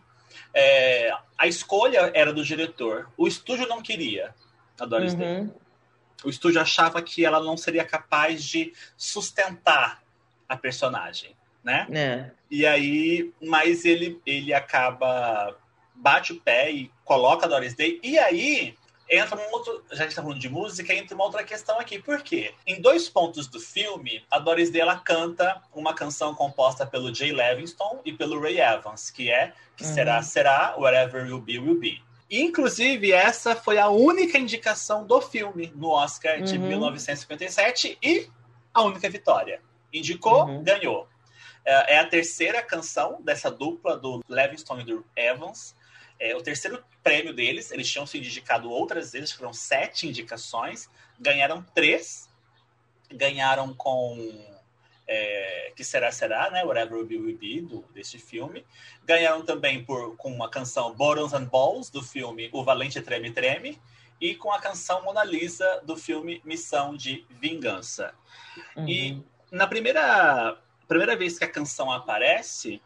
[0.53, 3.11] É, a escolha era do diretor.
[3.17, 4.35] O estúdio não queria
[4.79, 5.19] a Doris uhum.
[5.19, 5.51] Day.
[6.23, 10.03] O estúdio achava que ela não seria capaz de sustentar
[10.47, 11.35] a personagem
[11.65, 11.87] né?
[11.93, 12.31] É.
[12.51, 15.57] E aí, mas ele, ele acaba,
[15.95, 18.01] bate o pé e coloca a Doris Day.
[18.03, 18.75] E aí,
[19.12, 19.85] entra um outro.
[19.92, 21.98] Já que está falando de música, entra uma outra questão aqui.
[21.98, 22.55] Por quê?
[22.66, 27.33] Em dois pontos do filme, a Doris Day ela canta uma canção composta pelo Jay
[27.33, 29.94] Levingston e pelo Ray Evans, que é Que uhum.
[29.94, 32.03] Será, Será, Whatever Will Be, Will Be.
[32.31, 36.66] Inclusive, essa foi a única indicação do filme no Oscar de uhum.
[36.68, 38.31] 1957 e
[38.72, 39.61] a única vitória.
[39.92, 40.62] Indicou, uhum.
[40.62, 41.07] ganhou.
[41.64, 45.77] É, é a terceira canção dessa dupla do Levingston e do Evans.
[46.22, 47.72] É o terceiro prêmio deles.
[47.72, 50.88] Eles tinham se indicado outras vezes, foram sete indicações.
[51.18, 52.30] Ganharam três.
[53.11, 54.16] Ganharam com
[55.08, 56.64] é, Que Será Será, né?
[56.64, 58.64] Whatever Will Be, Will Be, do, desse filme.
[59.04, 63.80] Ganharam também por, com uma canção Bottoms and Balls, do filme O Valente Treme Treme.
[64.20, 68.14] E com a canção Mona Lisa, do filme Missão de Vingança.
[68.76, 68.88] Uhum.
[68.88, 70.56] E na primeira
[70.87, 72.80] primeira vez que a canção aparece,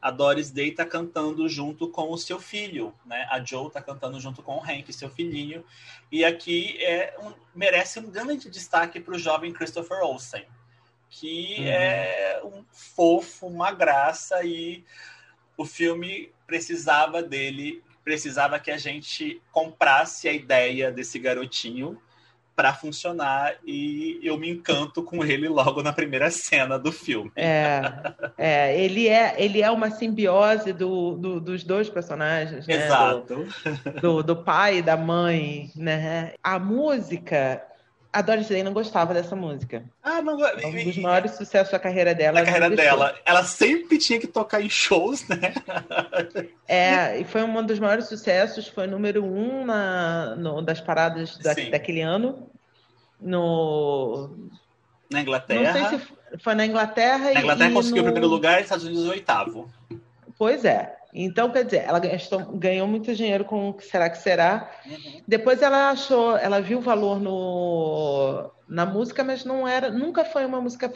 [0.00, 3.26] a Doris Day tá cantando junto com o seu filho, né?
[3.30, 5.64] A Joe tá cantando junto com o Hank, seu filhinho.
[6.10, 10.44] E aqui é um, merece um grande destaque para o jovem Christopher Olsen,
[11.10, 11.66] que uhum.
[11.66, 14.84] é um fofo, uma graça e
[15.56, 22.00] o filme precisava dele, precisava que a gente comprasse a ideia desse garotinho
[22.58, 27.30] para funcionar e eu me encanto com ele logo na primeira cena do filme.
[27.36, 27.80] É,
[28.36, 32.84] é ele é ele é uma simbiose do, do dos dois personagens, né?
[32.84, 33.46] Exato.
[33.94, 36.32] Do, do, do, pai e da mãe, né?
[36.42, 37.62] A música
[38.12, 39.84] a Doris Day não gostava dessa música.
[40.02, 40.42] Ah, não.
[40.44, 42.40] É um dos maiores sucessos da carreira dela.
[42.40, 43.14] Da carreira dela.
[43.24, 45.52] Ela sempre tinha que tocar em shows, né?
[46.66, 48.66] é, e foi um dos maiores sucessos.
[48.66, 52.50] Foi número um na, no, das paradas da, daquele ano.
[53.20, 54.30] No...
[55.10, 55.72] Na Inglaterra.
[55.72, 56.06] Não sei se
[56.42, 57.32] foi na Inglaterra.
[57.32, 58.08] Na Inglaterra conseguiu no...
[58.08, 59.70] o primeiro lugar e Estados Unidos o oitavo.
[60.38, 60.97] Pois é.
[61.20, 64.70] Então, quer dizer, ela gastou, ganhou muito dinheiro com o que será que será.
[64.86, 65.20] Uhum.
[65.26, 70.46] Depois ela achou, ela viu o valor no, na música, mas não era, nunca foi
[70.46, 70.88] uma música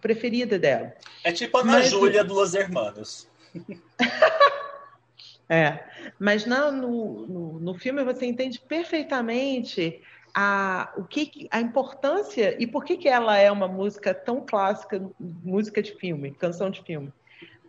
[0.00, 0.94] preferida dela.
[1.24, 3.28] É tipo a Ana mas, Júlia do Los Hermanos.
[5.50, 5.80] é,
[6.16, 10.00] mas na, no, no, no, filme você entende perfeitamente
[10.32, 15.04] a, o que, a importância e por que, que ela é uma música tão clássica,
[15.18, 17.12] música de filme, canção de filme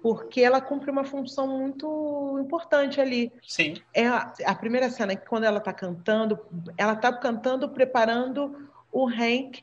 [0.07, 3.29] porque ela cumpre uma função muito importante ali.
[3.45, 3.73] Sim.
[3.93, 6.39] É a, a primeira cena que quando ela está cantando,
[6.77, 9.61] ela está cantando preparando o Hank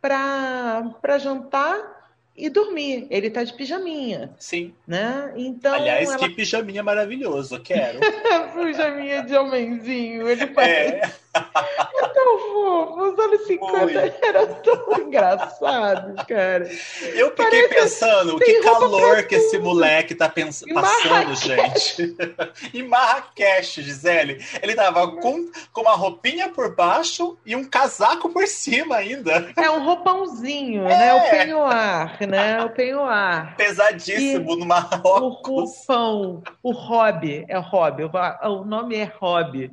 [0.00, 3.06] para jantar e dormir.
[3.10, 4.34] Ele tá de pijaminha.
[4.40, 4.74] Sim.
[4.88, 5.32] Né?
[5.36, 6.18] Então, Aliás, ela...
[6.18, 8.00] que pijaminha maravilhoso, quero.
[8.60, 10.28] pijaminha de homenzinho.
[10.28, 10.94] Ele parece...
[10.96, 11.25] É.
[11.36, 13.02] é tão fofo.
[13.02, 16.70] Os anos 50 eram tão engraçados, cara.
[17.14, 20.64] Eu fiquei Parece pensando que calor que esse moleque tá pens...
[20.72, 22.16] passando, gente.
[22.74, 24.44] em Marrakech, Gisele.
[24.62, 29.52] Ele tava com, com uma roupinha por baixo e um casaco por cima ainda.
[29.56, 30.98] É um roupãozinho, é.
[30.98, 31.14] né?
[31.14, 32.64] O penhoar, né?
[32.64, 33.56] O penhoar.
[33.56, 35.86] Pesadíssimo e no Marrocos.
[35.86, 38.04] O roupão, o hobby, é hobby.
[38.04, 39.70] O nome é hobby.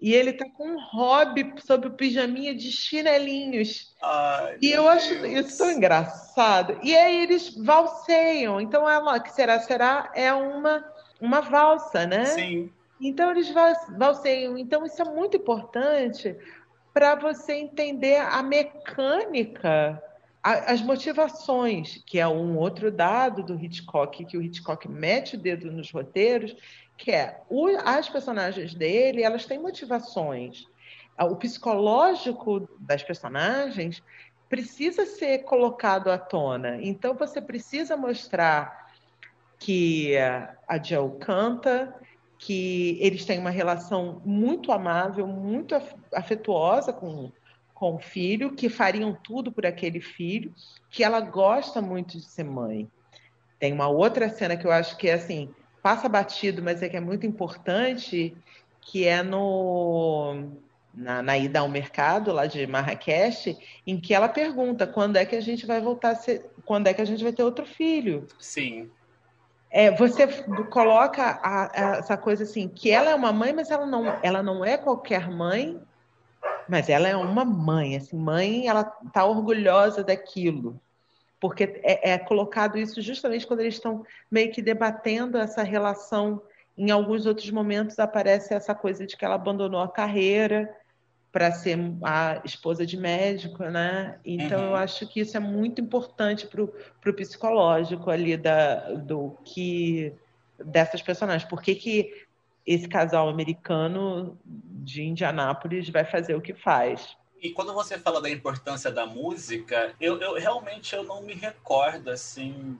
[0.00, 3.94] E ele tá com um hobby sobre o pijaminha de chinelinhos.
[4.00, 6.78] Ai, e eu acho isso tão engraçado.
[6.82, 8.60] E aí eles valseiam.
[8.60, 10.84] Então, ela, que será, será, é uma,
[11.20, 12.26] uma valsa, né?
[12.26, 12.70] Sim.
[13.00, 13.52] Então, eles
[13.98, 14.56] valseiam.
[14.56, 16.36] Então, isso é muito importante
[16.94, 20.00] para você entender a mecânica
[20.42, 25.70] as motivações, que é um outro dado do Hitchcock, que o Hitchcock mete o dedo
[25.70, 26.56] nos roteiros,
[27.02, 30.68] que é o, as personagens dele, elas têm motivações.
[31.18, 34.00] O psicológico das personagens
[34.48, 36.78] precisa ser colocado à tona.
[36.80, 38.92] Então você precisa mostrar
[39.58, 41.92] que a Joe canta,
[42.38, 45.74] que eles têm uma relação muito amável, muito
[46.14, 47.32] afetuosa com,
[47.74, 50.54] com o filho, que fariam tudo por aquele filho,
[50.88, 52.88] que ela gosta muito de ser mãe.
[53.58, 56.96] Tem uma outra cena que eu acho que é assim, passa batido, mas é que
[56.96, 58.34] é muito importante,
[58.80, 60.50] que é no
[60.94, 65.34] na, na, ida ao mercado lá de Marrakech, em que ela pergunta quando é que
[65.34, 68.26] a gente vai voltar a ser, quando é que a gente vai ter outro filho.
[68.38, 68.90] Sim.
[69.70, 70.26] É, você
[70.70, 74.42] coloca a, a, essa coisa assim, que ela é uma mãe, mas ela não, ela
[74.42, 75.80] não é qualquer mãe,
[76.68, 80.78] mas ela é uma mãe, assim, mãe, ela está orgulhosa daquilo
[81.42, 86.40] porque é, é colocado isso justamente quando eles estão meio que debatendo essa relação.
[86.78, 90.72] Em alguns outros momentos aparece essa coisa de que ela abandonou a carreira
[91.32, 94.20] para ser a esposa de médico, né?
[94.24, 94.66] Então uhum.
[94.68, 100.14] eu acho que isso é muito importante para o psicológico ali da, do que
[100.64, 101.48] dessas personagens.
[101.50, 102.24] Por que, que
[102.64, 107.16] esse casal americano de Indianápolis vai fazer o que faz?
[107.42, 112.08] E quando você fala da importância da música, eu, eu realmente eu não me recordo
[112.08, 112.78] assim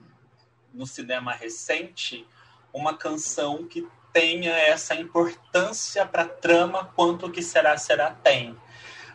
[0.73, 2.25] no cinema recente
[2.71, 8.55] uma canção que tenha essa importância para a trama quanto que será será tem.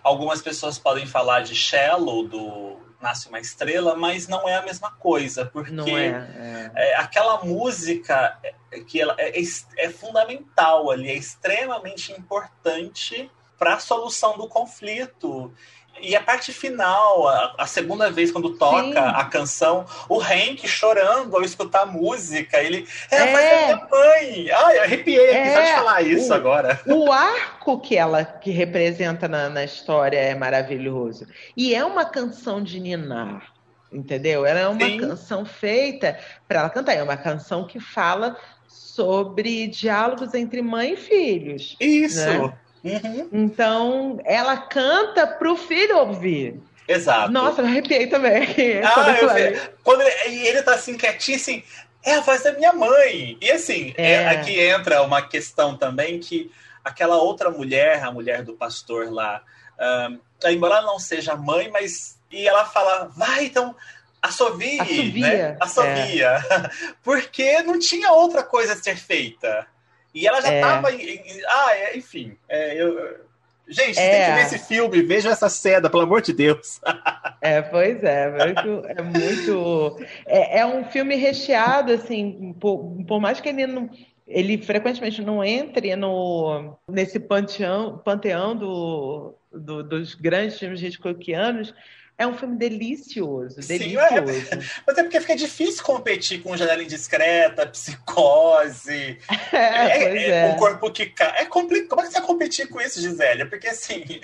[0.02, 4.90] Algumas pessoas podem falar de Shallow do Nasce uma Estrela, mas não é a mesma
[4.90, 6.72] coisa, porque é, é.
[6.74, 8.38] É, aquela música
[8.86, 9.32] que ela é,
[9.78, 15.52] é fundamental ali, é extremamente importante para a solução do conflito.
[16.00, 18.96] E a parte final, a, a segunda vez quando toca Sim.
[18.96, 23.32] a canção, o Hank chorando ao escutar a música, ele é, é.
[23.32, 24.50] da minha mãe.
[24.50, 25.54] Ai, arrepiei aqui é.
[25.54, 26.80] só de falar isso o, agora.
[26.86, 31.26] O arco que ela que representa na, na história é maravilhoso.
[31.56, 33.52] E é uma canção de Ninar,
[33.92, 34.46] entendeu?
[34.46, 34.98] Ela é uma Sim.
[34.98, 36.94] canção feita para ela cantar.
[36.94, 38.36] É uma canção que fala
[38.68, 41.76] sobre diálogos entre mãe e filhos.
[41.80, 42.24] Isso.
[42.24, 42.52] Né?
[42.88, 43.28] Uhum.
[43.32, 46.60] Então, ela canta para o filho ouvir.
[46.86, 47.30] Exato.
[47.30, 48.48] Nossa, eu arrepiei também.
[48.82, 51.62] Ah, eu quando ele, ele tá assim, quietinho, assim,
[52.02, 53.36] é a voz da minha mãe.
[53.40, 54.12] E assim, é.
[54.12, 56.50] É, aqui entra uma questão também que
[56.82, 59.42] aquela outra mulher, a mulher do pastor lá,
[59.78, 62.16] um, embora ela não seja mãe, mas.
[62.30, 63.74] E ela fala, vai, então,
[64.22, 65.26] assovie, assovia.
[65.26, 65.56] né?
[65.60, 66.44] Assovia.
[66.50, 66.70] É.
[67.02, 69.66] Porque não tinha outra coisa a ser feita.
[70.14, 70.92] E ela já estava.
[70.92, 71.22] É.
[71.46, 72.36] Ah, é, enfim.
[72.48, 73.26] É, eu...
[73.68, 74.10] Gente, é.
[74.10, 76.80] tem que ver esse filme, vejam essa cena, pelo amor de Deus.
[77.42, 80.06] é, pois é, muito, é muito.
[80.24, 83.90] É, é, um filme recheado, assim, por, por mais que ele não
[84.28, 91.74] ele frequentemente não entre no, nesse panteão, panteão do, do, dos grandes filmes hitchcockianos,
[92.18, 94.08] é um filme delicioso, delicioso.
[94.08, 94.82] Sim, é.
[94.84, 99.18] Mas é porque fica difícil competir com Janela Indiscreta, Psicose,
[99.52, 100.52] é, é, é, é.
[100.52, 101.42] O Corpo que Cai.
[101.42, 101.88] É complicado.
[101.90, 103.44] Como é que você vai competir com isso, Gisele?
[103.44, 104.20] Porque, assim,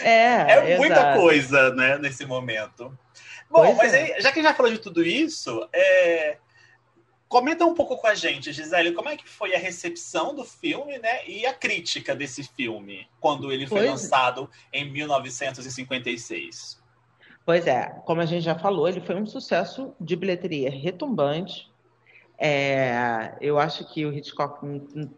[0.00, 1.20] é, é muita exato.
[1.20, 2.96] coisa, né, nesse momento.
[3.50, 5.68] Bom, pois mas aí, já que já falou de tudo isso,
[7.28, 10.98] comenta um pouco com a gente, Gisele, como é que foi a recepção do filme,
[10.98, 13.90] né, e a crítica desse filme, quando ele foi pois...
[13.90, 16.83] lançado em 1956?
[17.46, 21.70] Pois é, como a gente já falou, ele foi um sucesso de bilheteria retumbante.
[22.38, 24.64] É, eu acho que o Hitchcock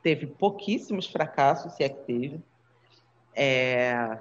[0.03, 2.41] teve pouquíssimos fracassos, se é que teve.
[3.35, 4.18] É,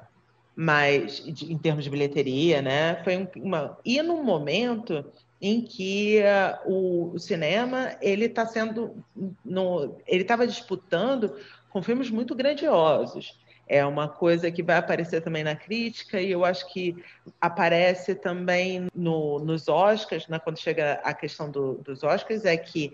[0.55, 3.03] mas em termos de bilheteria, né?
[3.03, 5.03] Foi uma e num momento
[5.41, 9.03] em que uh, o, o, cinema ele está sendo
[9.43, 11.35] no, ele estava disputando
[11.69, 13.37] com filmes muito grandiosos.
[13.67, 16.95] É uma coisa que vai aparecer também na crítica e eu acho que
[17.41, 22.93] aparece também no, nos Oscars, né, quando chega a questão do, dos Oscars, é que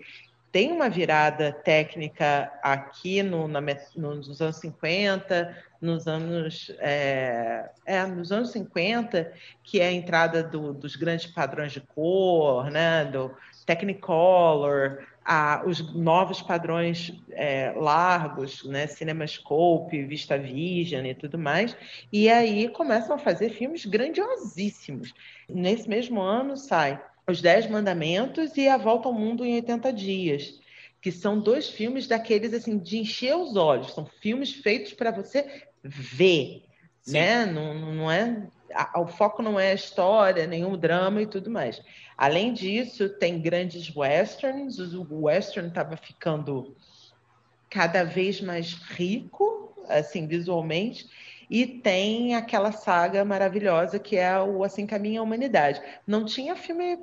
[0.50, 3.60] tem uma virada técnica aqui no, na,
[3.96, 10.74] nos anos 50, nos anos, é, é, nos anos 50, que é a entrada do,
[10.74, 18.86] dos grandes padrões de cor, né, do Technicolor, a, os novos padrões é, largos, né,
[18.86, 21.76] CinemaScope, VistaVision e tudo mais,
[22.12, 25.14] e aí começam a fazer filmes grandiosíssimos.
[25.48, 30.60] Nesse mesmo ano sai Os Dez Mandamentos e A Volta ao Mundo em 80 Dias,
[31.00, 35.64] que são dois filmes daqueles assim de encher os olhos, são filmes feitos para você
[35.82, 36.62] ver,
[37.00, 37.12] Sim.
[37.12, 37.46] né?
[37.46, 38.46] Não, não é
[38.96, 41.82] o foco não é a história, nenhum drama e tudo mais.
[42.16, 46.76] Além disso, tem grandes westerns, o western estava ficando
[47.68, 51.08] cada vez mais rico, assim, visualmente,
[51.48, 55.82] e tem aquela saga maravilhosa que é o Assim Caminha a Humanidade.
[56.06, 56.98] Não tinha filme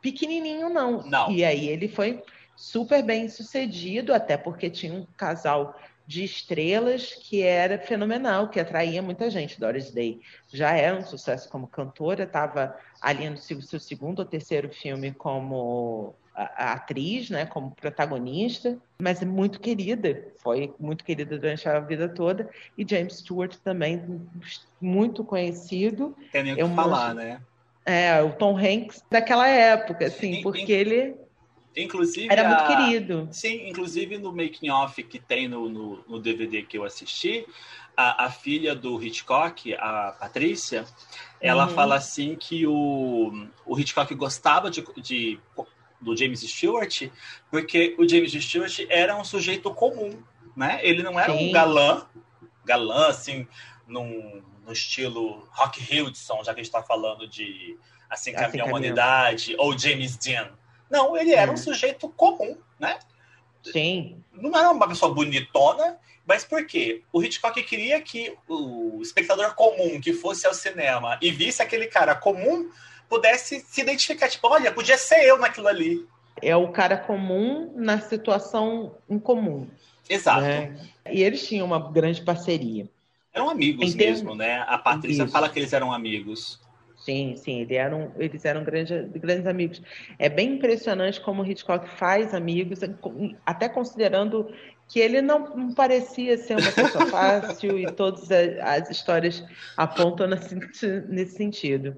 [0.00, 1.02] pequenininho, não.
[1.02, 1.30] não.
[1.30, 2.22] E aí ele foi
[2.56, 9.02] super bem sucedido, até porque tinha um casal de estrelas que era fenomenal, que atraía
[9.02, 9.58] muita gente.
[9.58, 10.20] Doris Day
[10.52, 16.14] já era um sucesso como cantora, estava ali no seu segundo ou terceiro filme como
[16.34, 21.80] a, a atriz, né, como protagonista, mas é muito querida, foi muito querida durante a
[21.80, 22.48] vida toda.
[22.78, 24.20] E James Stewart também
[24.80, 26.16] muito conhecido.
[26.30, 27.40] Tem nem o que falar, né?
[27.84, 31.16] É, o Tom Hanks daquela época, assim, porque ele
[31.76, 32.32] Inclusive.
[32.32, 32.66] Era muito a...
[32.66, 33.28] querido.
[33.30, 37.46] Sim, inclusive no making off que tem no, no, no DVD que eu assisti,
[37.96, 40.84] a, a, filha do Hitchcock, a Patrícia,
[41.40, 41.74] ela uhum.
[41.74, 45.38] fala assim que o, o Hitchcock gostava de, de,
[46.00, 47.10] do James Stewart,
[47.50, 50.22] porque o James Stewart era um sujeito comum,
[50.56, 50.80] né?
[50.82, 51.48] Ele não era Sim.
[51.48, 52.06] um galã,
[52.64, 53.46] galã, assim,
[53.86, 58.60] num, no estilo Rock Hudson, já que a gente está falando de Assim Caminha assim,
[58.60, 60.50] a Humanidade, ou James Dean
[60.90, 62.98] não, ele era um sujeito comum, né?
[63.62, 64.22] Sim.
[64.32, 67.02] Não era uma pessoa bonitona, mas por quê?
[67.12, 72.14] O Hitchcock queria que o espectador comum que fosse ao cinema e visse aquele cara
[72.14, 72.70] comum
[73.08, 74.28] pudesse se identificar.
[74.28, 76.06] Tipo, olha, podia ser eu naquilo ali.
[76.42, 79.66] É o cara comum na situação incomum.
[80.08, 80.42] Exato.
[80.42, 80.78] Né?
[81.10, 82.88] E eles tinham uma grande parceria.
[83.32, 84.64] Eram amigos mesmo, né?
[84.66, 85.32] A Patrícia Isso.
[85.32, 86.60] fala que eles eram amigos.
[87.06, 89.80] Sim, sim, eles eram, eles eram grandes, grandes amigos.
[90.18, 92.80] É bem impressionante como Hitchcock faz amigos,
[93.46, 94.52] até considerando
[94.88, 98.28] que ele não, não parecia ser uma pessoa fácil e todas
[98.60, 99.44] as histórias
[99.76, 100.56] apontam nesse,
[101.08, 101.96] nesse sentido.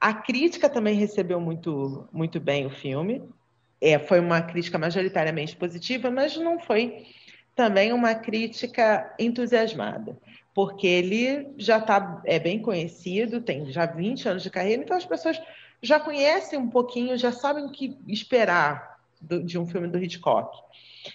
[0.00, 3.28] A crítica também recebeu muito, muito bem o filme.
[3.80, 7.06] É, foi uma crítica majoritariamente positiva, mas não foi
[7.54, 10.16] também uma crítica entusiasmada
[10.54, 15.04] porque ele já está é bem conhecido, tem já 20 anos de carreira, então as
[15.04, 15.42] pessoas
[15.82, 20.56] já conhecem um pouquinho, já sabem o que esperar do, de um filme do Hitchcock.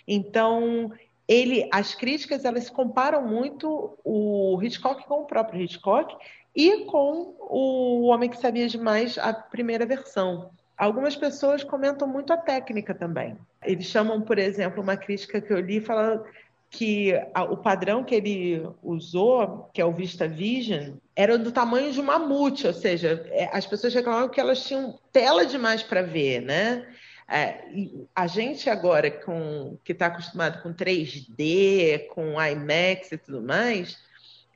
[0.06, 0.92] Então,
[1.28, 6.16] ele, as críticas elas comparam muito o Hitchcock com o próprio Hitchcock
[6.54, 10.52] e com o Homem que Sabia Demais, a primeira versão.
[10.80, 13.38] Algumas pessoas comentam muito a técnica também.
[13.66, 16.24] Eles chamam, por exemplo, uma crítica que eu li, fala
[16.70, 17.14] que
[17.50, 22.06] o padrão que ele usou, que é o Vista Vision, era do tamanho de um
[22.06, 26.88] mamute, ou seja, é, as pessoas reclamavam que elas tinham tela demais para ver, né?
[27.28, 27.66] É,
[28.16, 33.98] a gente agora com, que está acostumado com 3D, com IMAX e tudo mais,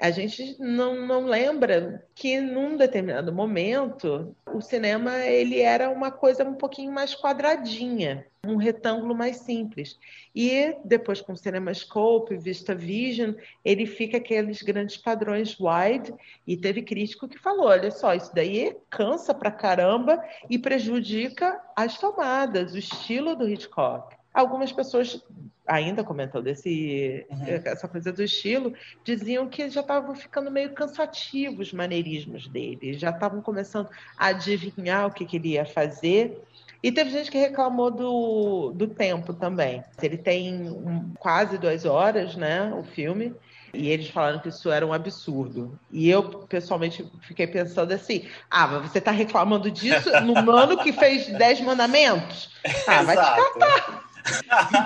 [0.04, 6.44] a gente não, não lembra que num determinado momento o cinema ele era uma coisa
[6.44, 9.98] um pouquinho mais quadradinha, um retângulo mais simples.
[10.36, 13.32] E depois com o CinemaScope, Vista Vision,
[13.64, 16.14] ele fica aqueles grandes padrões wide
[16.46, 21.98] e teve crítico que falou, olha só, isso daí cansa pra caramba e prejudica as
[21.98, 24.18] tomadas, o estilo do Hitchcock.
[24.34, 25.24] Algumas pessoas
[25.66, 27.46] ainda comentando esse, uhum.
[27.66, 33.10] essa coisa do estilo, diziam que já estavam ficando meio cansativos os maneirismos dele, já
[33.10, 36.40] estavam começando a adivinhar o que, que ele ia fazer.
[36.82, 39.82] E teve gente que reclamou do, do tempo também.
[40.02, 43.34] Ele tem um, quase duas horas, né, o filme,
[43.74, 45.80] e eles falaram que isso era um absurdo.
[45.90, 50.92] E eu, pessoalmente, fiquei pensando assim: ah, mas você está reclamando disso no ano que
[50.92, 52.52] fez Dez Mandamentos?
[52.86, 54.13] Ah, vai te catar.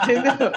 [0.03, 0.51] Entendeu?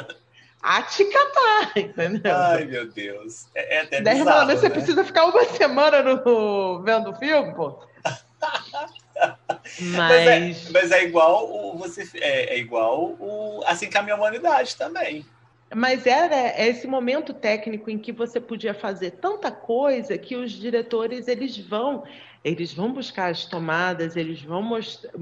[0.62, 2.36] A te catar, entendeu?
[2.36, 3.46] Ai, meu Deus.
[3.54, 4.56] É, é até bizarro, né?
[4.56, 7.78] Você precisa ficar uma semana no, vendo o filme, pô.
[8.02, 9.00] Mas...
[9.80, 14.16] Mas, é, mas é igual o você é, é igual o assim que a minha
[14.16, 15.26] humanidade também.
[15.74, 21.28] Mas era esse momento técnico em que você podia fazer tanta coisa que os diretores
[21.28, 22.02] eles vão,
[22.42, 25.12] eles vão buscar as tomadas, eles vão mostrar.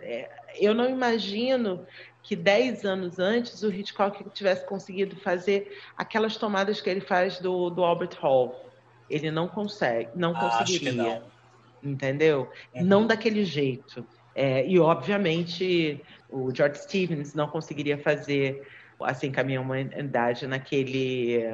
[0.00, 0.28] É,
[0.60, 1.86] eu não imagino
[2.26, 7.70] que dez anos antes o Hitchcock tivesse conseguido fazer aquelas tomadas que ele faz do,
[7.70, 8.68] do Albert Hall.
[9.08, 10.92] Ele não consegue, não ah, conseguiria.
[10.92, 11.22] Não.
[11.80, 12.50] Entendeu?
[12.74, 12.84] Uhum.
[12.84, 14.04] Não daquele jeito.
[14.34, 18.66] É, e, obviamente, o George Stevens não conseguiria fazer
[19.00, 21.44] assim com a minha humanidade naquele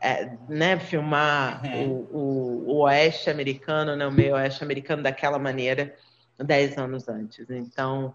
[0.00, 1.86] é, né, filmar uhum.
[1.86, 5.94] o, o, o, oeste americano, né, o meio oeste americano daquela maneira
[6.38, 7.48] dez anos antes.
[7.48, 8.12] Então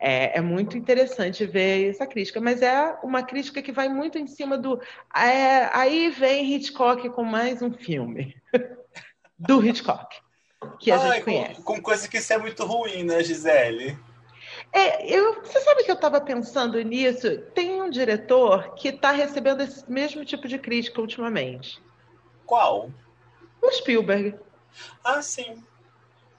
[0.00, 4.26] é, é, muito interessante ver essa crítica, mas é uma crítica que vai muito em
[4.26, 4.80] cima do.
[5.14, 8.34] É, aí vem Hitchcock com mais um filme
[9.38, 10.16] do Hitchcock
[10.78, 11.62] que a Ai, gente conhece.
[11.62, 13.98] Com, com coisa que isso é muito ruim, né, Gisele?
[14.72, 17.38] É, eu, você sabe que eu estava pensando nisso?
[17.54, 21.82] Tem um diretor que está recebendo esse mesmo tipo de crítica ultimamente.
[22.46, 22.90] Qual?
[23.60, 24.38] O Spielberg.
[25.02, 25.62] Ah, sim.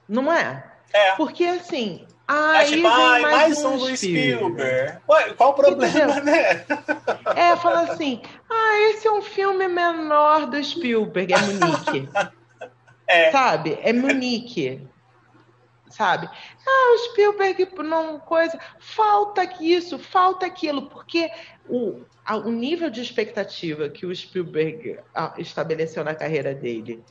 [0.08, 0.72] Não é?
[0.92, 1.14] É.
[1.16, 2.06] Porque assim.
[2.32, 4.98] Aí é tipo, mais, mais um do Spielberg.
[5.06, 6.64] Ué, qual o problema, né?
[7.36, 12.08] É, fala assim: ah, esse é um filme menor do Spielberg, é Munique.
[13.06, 13.30] é.
[13.30, 13.78] Sabe?
[13.82, 14.88] É Munique
[15.90, 16.26] sabe?
[16.66, 18.58] Ah, o Spielberg não coisa.
[18.78, 21.30] Falta isso, falta aquilo, porque
[21.68, 22.00] o,
[22.46, 27.04] o nível de expectativa que o Spielberg ah, estabeleceu na carreira dele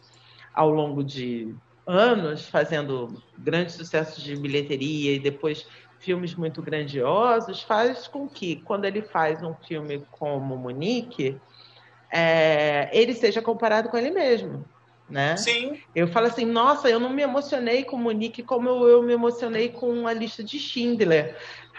[0.52, 1.54] ao longo de
[1.86, 5.68] anos, fazendo grandes sucessos de bilheteria e depois
[6.00, 11.40] filmes muito grandiosos, faz com que, quando ele faz um filme como Monique,
[12.12, 14.66] é, ele seja comparado com ele mesmo
[15.12, 15.36] né?
[15.36, 15.78] Sim.
[15.94, 19.70] Eu falo assim, nossa, eu não me emocionei com Monique como eu, eu me emocionei
[19.70, 21.36] com a lista de Schindler.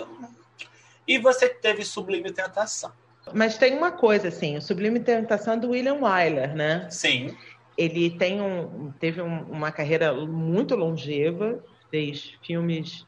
[1.08, 2.92] e você teve Sublime Tentação.
[3.34, 6.88] Mas tem uma coisa, assim, o Sublime Tentação é do William Wyler, né?
[6.92, 7.36] Sim.
[7.78, 13.06] Ele tem um, teve um, uma carreira muito longeva, fez filmes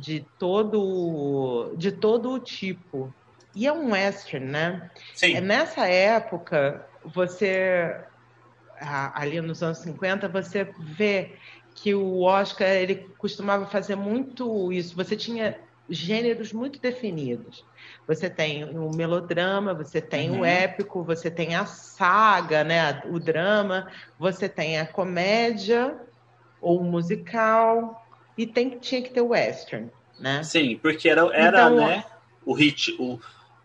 [0.00, 3.14] de todo, de todo o tipo.
[3.54, 4.90] E é um western, né?
[5.14, 5.36] Sim.
[5.36, 7.94] É, nessa época, você,
[8.80, 11.38] ali nos anos 50, você vê
[11.74, 14.94] que o Oscar ele costumava fazer muito isso.
[14.96, 17.64] Você tinha gêneros muito definidos.
[18.06, 20.40] Você tem o melodrama, você tem uhum.
[20.40, 25.98] o épico, você tem a saga, né, o drama, você tem a comédia
[26.60, 28.06] ou o musical
[28.36, 30.42] e tem tinha que ter o western, né?
[30.42, 32.04] Sim, porque era, era então, né,
[32.44, 33.20] o hit, o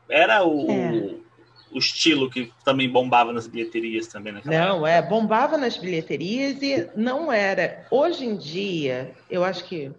[0.10, 1.16] era o, é.
[1.72, 4.90] o estilo que também bombava nas bilheterias também naquela Não, época.
[4.90, 7.86] é, bombava nas bilheterias e não era.
[7.92, 9.92] Hoje em dia, eu acho que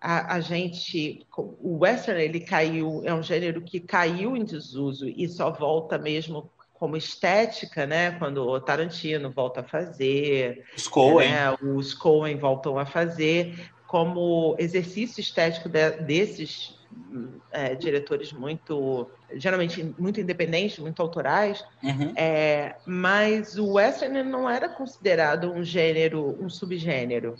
[0.00, 5.28] a, a, gente, o western ele caiu, é um gênero que caiu em desuso e
[5.28, 8.12] só volta mesmo como estética, né?
[8.12, 11.56] Quando o Tarantino volta a fazer, os Coen, né?
[11.60, 16.78] os Coen voltam a fazer como exercício estético de, desses
[17.50, 22.12] é, diretores muito, geralmente muito independentes, muito autorais, uhum.
[22.14, 27.36] é, mas o western não era considerado um gênero, um subgênero.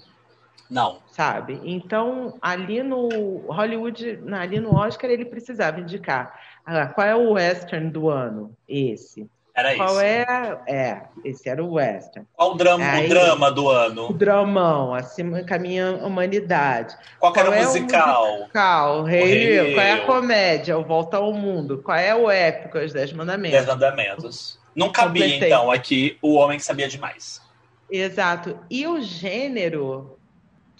[0.70, 0.98] Não.
[1.10, 1.60] Sabe?
[1.64, 7.90] Então, ali no Hollywood, ali no Oscar, ele precisava indicar ah, qual é o western
[7.90, 8.54] do ano?
[8.68, 9.26] Esse.
[9.54, 10.00] Era Qual isso.
[10.00, 10.58] é?
[10.68, 12.24] É, esse era o western.
[12.32, 14.08] Qual o drama, Aí, o drama do ano?
[14.08, 16.94] O dramão, acima caminha humanidade.
[17.18, 18.24] Qual, Qual era o musical?
[18.34, 20.78] O musical, Rei, o Qual é a comédia?
[20.78, 21.82] O Volta ao Mundo.
[21.82, 22.78] Qual é o épico?
[22.78, 23.56] Os Dez Mandamentos.
[23.56, 24.60] Dez Mandamentos.
[24.76, 25.48] Não cabia, Completei.
[25.48, 27.42] então, aqui o homem que sabia demais.
[27.90, 28.56] Exato.
[28.70, 30.17] E o gênero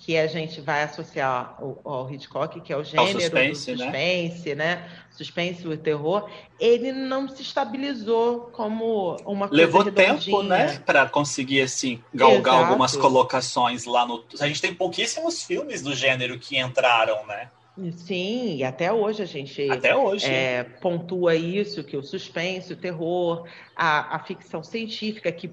[0.09, 4.55] que a gente vai associar ao, ao Hitchcock, que é o gênero suspense, do suspense,
[4.55, 4.77] né?
[4.77, 4.89] né?
[5.11, 11.07] Suspense e o terror, ele não se estabilizou como uma coisa Levou tempo, né, para
[11.07, 12.71] conseguir assim galgar Exato.
[12.71, 14.25] algumas colocações lá no.
[14.41, 17.51] A gente tem pouquíssimos filmes do gênero que entraram, né?
[17.93, 20.25] Sim, e até hoje a gente até hoje.
[20.25, 23.47] É, pontua isso, que o suspense, o terror,
[23.77, 25.51] a, a ficção científica, que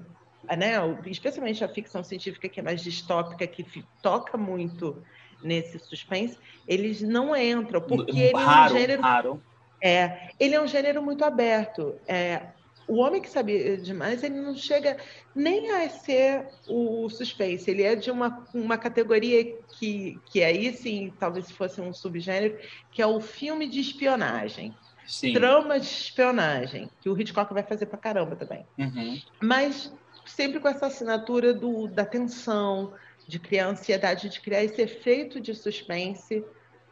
[0.54, 0.74] né,
[1.06, 3.64] especialmente a ficção científica que é mais distópica, que
[4.02, 5.02] toca muito
[5.42, 9.02] nesse suspense, eles não entram, porque ele raro, é um gênero.
[9.02, 9.42] Raro.
[9.80, 11.94] É, ele é um gênero muito aberto.
[12.06, 12.46] É,
[12.88, 14.96] o homem que sabia demais, ele não chega
[15.34, 19.44] nem a ser o suspense, ele é de uma, uma categoria
[19.78, 22.58] que, que aí sim, talvez fosse um subgênero,
[22.92, 24.74] que é o filme de espionagem.
[25.06, 25.34] Sim.
[25.34, 28.66] Trama de espionagem, que o Hitchcock vai fazer pra caramba também.
[28.76, 29.20] Uhum.
[29.40, 29.92] Mas
[30.26, 32.92] sempre com essa assinatura do, da tensão,
[33.26, 36.44] de criar ansiedade, de criar esse efeito de suspense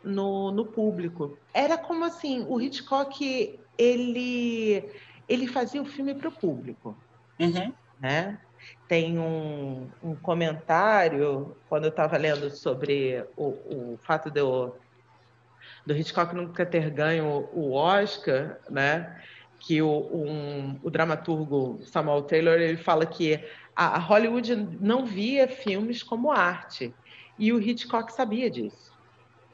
[0.03, 1.39] no, no público.
[1.53, 4.91] Era como assim, o Hitchcock, ele,
[5.29, 6.97] ele fazia o filme para o público.
[7.39, 7.73] Uhum.
[8.01, 8.39] Né?
[8.89, 13.49] Tem um, um comentário, quando eu estava lendo sobre o,
[13.95, 14.77] o fato de eu,
[15.87, 19.21] do Hitchcock nunca ter ganho o Oscar, né?
[19.67, 23.43] Que o, um, o dramaturgo Samuel Taylor ele fala que
[23.75, 26.95] a, Hollywood não via filmes como arte
[27.39, 28.93] e o Hitchcock sabia disso.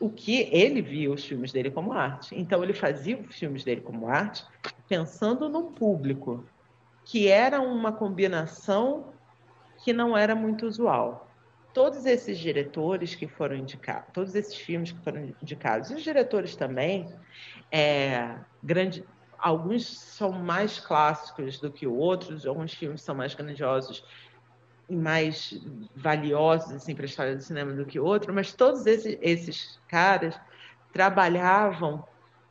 [0.00, 2.34] O que ele via os filmes dele como arte.
[2.34, 4.44] Então ele fazia os filmes dele como arte
[4.88, 6.44] pensando no público,
[7.04, 9.12] que era uma combinação
[9.84, 11.28] que não era muito usual.
[11.72, 16.56] Todos esses diretores que foram indicados, todos esses filmes que foram indicados, e os diretores
[16.56, 17.08] também,
[17.70, 19.04] é, grande,
[19.40, 24.04] alguns são mais clássicos do que outros, alguns filmes são mais grandiosos
[24.88, 25.60] e mais
[25.94, 30.38] valiosos assim, para a história do cinema do que outros, mas todos esses, esses caras
[30.92, 32.04] trabalhavam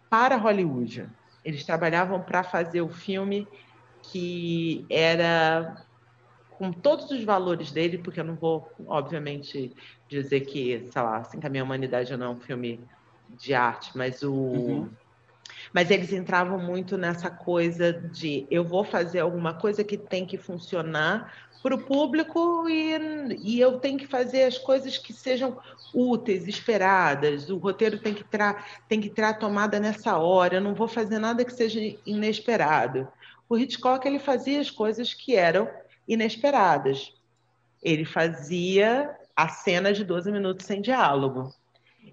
[0.10, 1.10] para Hollywood.
[1.44, 3.48] Eles trabalhavam para fazer o filme
[4.02, 5.86] que era
[6.52, 9.74] com todos os valores dele, porque eu não vou, obviamente,
[10.10, 12.82] dizer que, sei lá, Assim Caminha a Humanidade não é um filme
[13.30, 14.90] de arte, mas o, uhum.
[15.74, 20.38] Mas eles entravam muito nessa coisa de eu vou fazer alguma coisa que tem que
[20.38, 25.58] funcionar para o público e, e eu tenho que fazer as coisas que sejam
[25.94, 27.50] úteis, esperadas.
[27.50, 30.56] O roteiro tem que estar tem que ter tomada nessa hora.
[30.56, 33.08] Eu não vou fazer nada que seja inesperado.
[33.48, 35.70] O Hitchcock ele fazia as coisas que eram
[36.08, 37.14] inesperadas.
[37.82, 41.54] Ele fazia a cena de 12 minutos sem diálogo.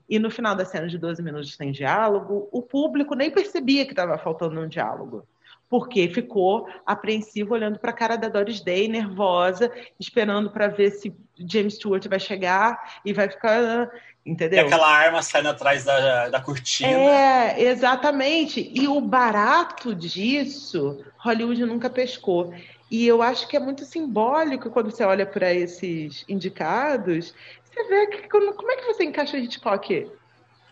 [0.09, 3.93] E no final da cena de 12 minutos sem diálogo, o público nem percebia que
[3.93, 5.27] estava faltando um diálogo.
[5.69, 11.13] Porque ficou apreensivo olhando para a cara da Doris Day, nervosa, esperando para ver se
[11.37, 13.91] James Stewart vai chegar e vai ficar.
[14.25, 14.61] Entendeu?
[14.61, 16.89] E aquela arma saindo atrás da, da cortina.
[16.89, 18.71] É, exatamente.
[18.73, 22.53] E o barato disso, Hollywood nunca pescou.
[22.91, 27.35] E eu acho que é muito simbólico quando você olha para esses indicados,
[27.77, 30.11] você vê que, como é que você encaixa Hitchcock?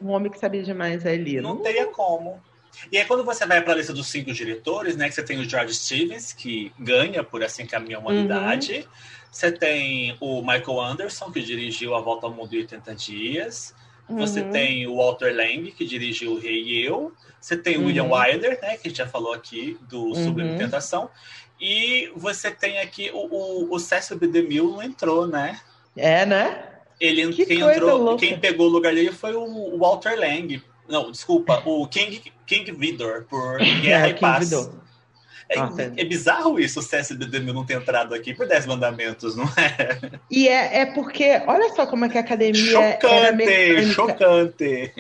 [0.01, 1.41] Um homem que sabia demais ali.
[1.41, 2.43] Não, não teria como.
[2.91, 5.09] E aí, quando você vai para a lista dos cinco diretores, né?
[5.09, 8.79] Que você tem o George Stevens, que ganha por Assim Caminha a Humanidade.
[8.79, 8.85] Uhum.
[9.31, 13.75] Você tem o Michael Anderson, que dirigiu A Volta ao Mundo em 80 Dias.
[14.09, 14.51] Você uhum.
[14.51, 17.13] tem o Walter Lang, que dirigiu O Rei e Eu.
[17.41, 17.87] Você tem o uhum.
[17.87, 18.77] William Wyler, né?
[18.77, 20.15] Que a gente já falou aqui, do uhum.
[20.15, 21.11] Sublime Tentação.
[21.61, 24.27] E você tem aqui o, o, o Cecil B.
[24.27, 25.61] DeMille não entrou, né?
[25.97, 26.74] É, né?
[27.01, 28.27] Ele, que quem entrou, louca.
[28.27, 30.63] quem pegou o lugar dele foi o Walter Lang.
[30.89, 34.53] Não, desculpa, o King, King Vidor, por Guerra é, e Paz.
[35.47, 39.45] É, ah, é, bizarro isso, o CSDD não ter entrado aqui por 10 mandamentos, não
[39.45, 40.19] é?
[40.31, 43.93] E é, é porque, olha só como é que a academia chocante, era mecânica.
[43.93, 44.93] Chocante,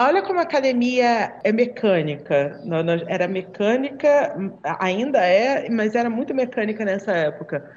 [0.00, 2.58] Olha como a academia é mecânica.
[3.06, 4.34] Era mecânica,
[4.78, 7.70] ainda é, mas era muito mecânica nessa época.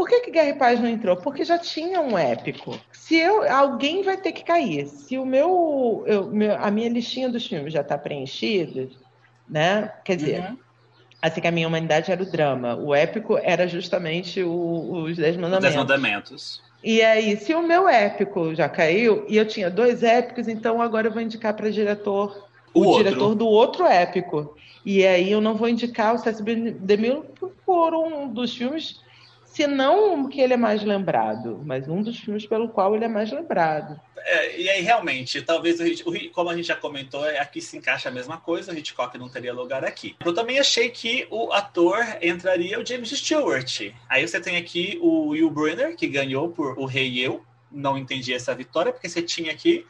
[0.00, 1.14] Por que, que Guerra e Paz não entrou?
[1.14, 2.80] Porque já tinha um épico.
[2.90, 4.86] Se eu, alguém vai ter que cair.
[4.86, 8.88] Se o meu, eu, meu a minha listinha dos filmes já está preenchida,
[9.46, 9.92] né?
[10.02, 10.56] Quer dizer, uhum.
[11.20, 15.36] assim que a minha humanidade era o drama, o épico era justamente o, os Dez
[15.36, 15.60] Mandamentos.
[15.64, 16.62] Dez Mandamentos.
[16.82, 21.08] E aí, se o meu épico já caiu e eu tinha dois épicos, então agora
[21.08, 24.56] eu vou indicar para diretor o, o diretor do outro épico.
[24.82, 27.22] E aí eu não vou indicar o César DeMille
[27.66, 29.09] por um dos filmes
[29.50, 33.08] se não que ele é mais lembrado, mas um dos filmes pelo qual ele é
[33.08, 34.00] mais lembrado.
[34.16, 37.76] É, e aí, realmente, talvez, o, o, como a gente já comentou, é, aqui se
[37.76, 40.14] encaixa a mesma coisa, o Hitchcock não teria lugar aqui.
[40.24, 43.92] Eu também achei que o ator entraria o James Stewart.
[44.08, 47.44] Aí você tem aqui o Will Brunner, que ganhou por O Rei e Eu.
[47.72, 49.84] Não entendi essa vitória, porque você tinha aqui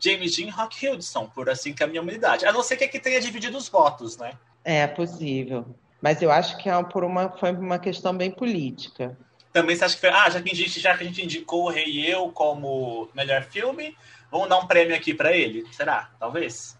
[0.00, 2.46] James Dean Rock Hudson, por Assim que a Minha Humanidade.
[2.46, 4.32] A não ser que aqui tenha dividido os votos, né?
[4.64, 5.66] É possível.
[6.04, 9.16] Mas eu acho que é por uma, foi uma questão bem política.
[9.50, 10.10] Também você acha que foi.
[10.10, 13.08] Ah, já que a gente, já que a gente indicou o Rei e Eu como
[13.14, 13.96] melhor filme,
[14.30, 15.64] vamos dar um prêmio aqui para ele?
[15.72, 16.10] Será?
[16.20, 16.78] Talvez?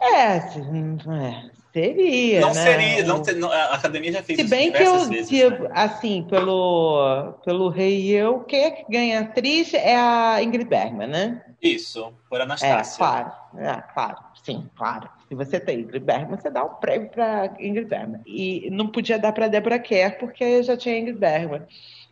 [0.00, 2.40] É, é seria.
[2.40, 2.62] Não né?
[2.62, 3.04] seria.
[3.04, 5.68] Não, não, a academia já fez Se bem que eu, vezes, se, né?
[5.72, 11.08] assim, pelo, pelo Rei e Eu, quem é que ganha atriz é a Ingrid Bergman,
[11.08, 11.42] né?
[11.60, 12.94] Isso, por Anastácia.
[12.94, 15.08] É, claro, é, claro, sim, claro.
[15.28, 18.20] Se você tem Ingrid Bergman, você dá um prêmio para Ingrid Bergman.
[18.26, 21.62] E não podia dar para Deborah Kerr, porque já tinha Ingrid Bergman.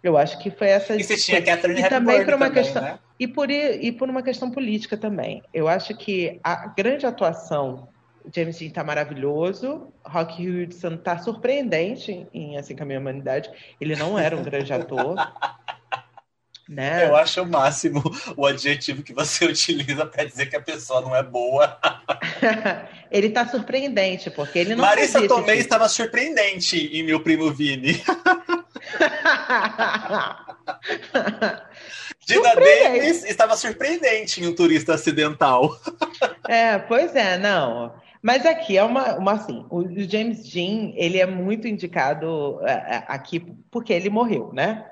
[0.02, 0.94] Eu acho que foi essa.
[0.94, 2.98] E você tinha Catherine e também por uma também, questão né?
[3.18, 5.42] e por e por uma questão política também.
[5.52, 7.88] Eu acho que a grande atuação
[8.34, 13.50] James Dean está maravilhoso, Rock Hudson está surpreendente em Assim que a Minha Humanidade.
[13.80, 15.16] Ele não era um grande ator.
[16.68, 17.06] Né?
[17.06, 18.02] Eu acho o máximo
[18.36, 21.78] o adjetivo que você utiliza para dizer que a pessoa não é boa.
[23.10, 25.60] ele está surpreendente, porque ele não Marissa Tomei tipo.
[25.60, 28.02] estava surpreendente em meu primo Vini.
[32.26, 35.74] Dina Davis estava surpreendente em um turista acidental.
[36.46, 37.94] é, pois é, não.
[38.20, 43.04] Mas aqui é uma, uma assim, o James Dean, ele é muito indicado é, é,
[43.08, 43.40] aqui
[43.70, 44.84] porque ele morreu, né?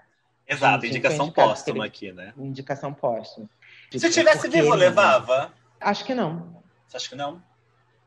[0.49, 2.33] Exato, indicação póstuma aqui, né?
[2.37, 3.49] Indicação póstuma.
[3.91, 5.53] Se tivesse vivo, levava?
[5.81, 6.63] Acho que não.
[6.87, 7.43] Você acha que não?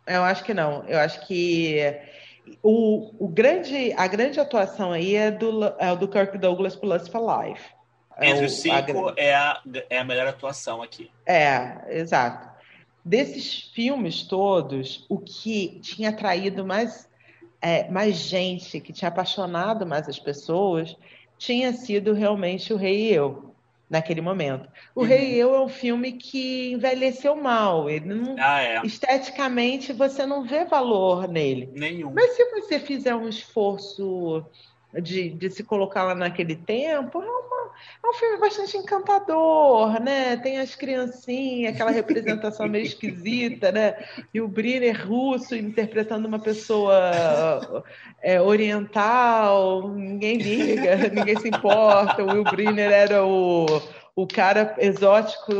[0.07, 0.83] Eu acho que não.
[0.85, 1.99] Eu acho que
[2.63, 7.21] o, o grande, a grande atuação aí é do, é do Kirk Douglas plus for
[7.21, 7.63] Life.
[8.21, 11.09] Entre é os cinco a, é, a, é a melhor atuação aqui.
[11.25, 12.49] É, exato.
[13.03, 17.09] Desses filmes todos, o que tinha atraído mais,
[17.61, 20.95] é, mais gente, que tinha apaixonado mais as pessoas,
[21.39, 23.55] tinha sido realmente O Rei e Eu,
[23.89, 24.69] naquele momento.
[24.93, 25.07] O uhum.
[25.07, 27.89] Rei e Eu é um filme que envelheceu mal.
[27.89, 28.81] Ele não, ah, é.
[28.85, 31.69] Esteticamente, você não vê valor nele.
[31.73, 32.11] Nenhum.
[32.13, 34.45] Mas se você fizer um esforço
[34.93, 37.71] de, de se colocar lá naquele tempo, é, uma,
[38.03, 40.35] é um filme bastante encantador, né?
[40.37, 43.95] Tem as criancinhas, aquela representação meio esquisita, né?
[44.33, 47.83] E o Briner russo interpretando uma pessoa
[48.21, 52.23] é, oriental, ninguém liga, ninguém se importa.
[52.23, 53.65] O Will Briner era o,
[54.15, 55.53] o cara exótico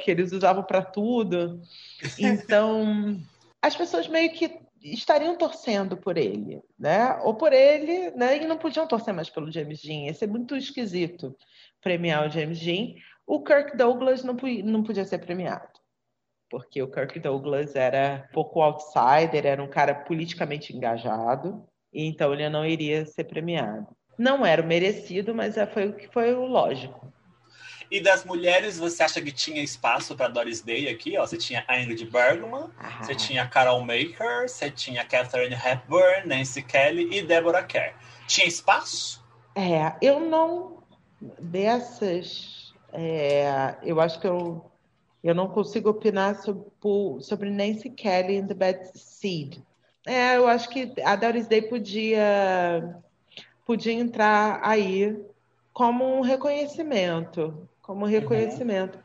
[0.00, 1.60] que eles usavam para tudo.
[2.16, 3.20] Então,
[3.60, 7.18] as pessoas meio que estariam torcendo por ele, né?
[7.22, 8.36] Ou por ele, né?
[8.36, 10.06] E não podiam torcer mais pelo James Dean.
[10.06, 11.36] Ia ser muito esquisito
[11.80, 12.94] premiar o James Dean.
[13.26, 15.68] O Kirk Douglas não, não podia ser premiado,
[16.50, 22.32] porque o Kirk Douglas era um pouco outsider, era um cara politicamente engajado, e então
[22.32, 23.86] ele não iria ser premiado.
[24.18, 27.12] Não era o merecido, mas é, foi o que foi o lógico.
[27.92, 31.18] E das mulheres, você acha que tinha espaço para Doris Day aqui?
[31.18, 33.04] Ó, você tinha a Ingrid Bergman, ah.
[33.04, 37.94] você tinha a Carol Maker, você tinha a Catherine Hepburn, Nancy Kelly e Deborah Kerr.
[38.26, 39.22] Tinha espaço?
[39.54, 40.82] É, eu não.
[41.38, 42.72] Dessas.
[42.94, 44.64] É, eu acho que eu,
[45.22, 46.64] eu não consigo opinar sobre,
[47.20, 49.58] sobre Nancy Kelly e The Bad Seed.
[50.06, 52.96] É, eu acho que a Doris Day podia,
[53.66, 55.14] podia entrar aí
[55.74, 58.96] como um reconhecimento como reconhecimento.
[58.96, 59.04] Uhum.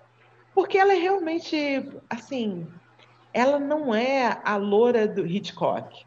[0.54, 1.58] Porque ela é realmente,
[2.10, 2.68] assim,
[3.34, 6.06] ela não é a loura do Hitchcock.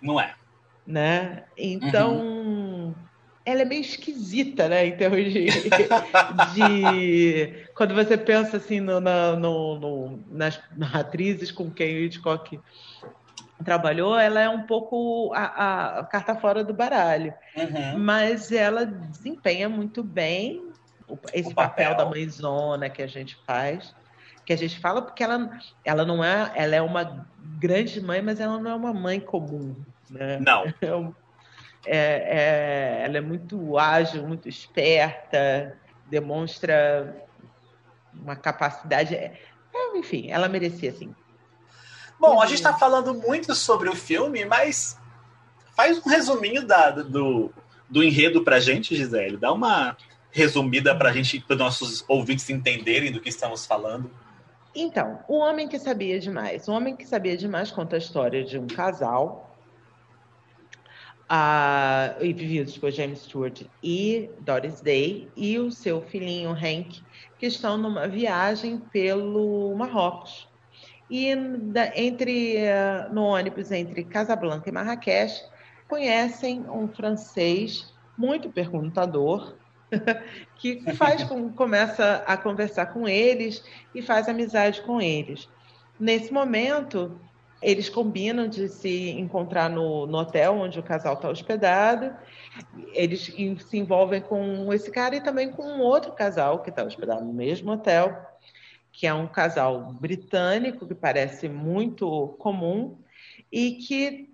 [0.00, 0.34] Não é.
[0.86, 1.44] Né?
[1.56, 2.94] Então, uhum.
[3.44, 4.86] ela é meio esquisita, né?
[4.86, 5.46] Em termos de,
[6.54, 12.58] de quando você pensa assim no, no, no, nas, nas atrizes com quem o Hitchcock
[13.64, 17.34] trabalhou, ela é um pouco a, a carta fora do baralho.
[17.56, 17.98] Uhum.
[17.98, 20.67] Mas ela desempenha muito bem
[21.32, 21.90] esse papel.
[21.90, 21.96] papel.
[21.96, 23.94] da mãezona que a gente faz,
[24.44, 25.50] que a gente fala porque ela,
[25.84, 27.26] ela não é, ela é uma
[27.58, 29.76] grande mãe, mas ela não é uma mãe comum,
[30.10, 30.38] né?
[30.40, 31.14] Não.
[31.86, 35.78] É, é, ela é muito ágil, muito esperta,
[36.10, 37.24] demonstra
[38.12, 39.14] uma capacidade.
[39.14, 39.32] É,
[39.94, 41.14] enfim, ela merecia sim.
[42.18, 44.98] Bom, a gente está falando muito sobre o filme, mas
[45.76, 47.52] faz um resuminho da, do,
[47.88, 49.36] do enredo pra gente, Gisele.
[49.36, 49.96] Dá uma
[50.30, 54.10] resumida pra gente, para nossos ouvintes entenderem do que estamos falando.
[54.74, 56.68] Então, O Homem que Sabia Demais.
[56.68, 59.48] O Homem que Sabia Demais conta a história de um casal
[61.28, 67.02] uh, vividos por James Stewart e Doris Day e o seu filhinho Hank,
[67.38, 70.48] que estão numa viagem pelo Marrocos.
[71.10, 71.28] E
[71.94, 75.42] entre uh, no ônibus entre Casablanca e Marrakech,
[75.88, 79.54] conhecem um francês muito perguntador
[80.56, 83.64] que faz com, começa a conversar com eles
[83.94, 85.48] e faz amizade com eles.
[85.98, 87.18] Nesse momento,
[87.60, 92.14] eles combinam de se encontrar no, no hotel onde o casal está hospedado.
[92.92, 97.24] Eles se envolvem com esse cara e também com um outro casal que está hospedado
[97.24, 98.16] no mesmo hotel,
[98.92, 102.98] que é um casal britânico que parece muito comum
[103.50, 104.27] e que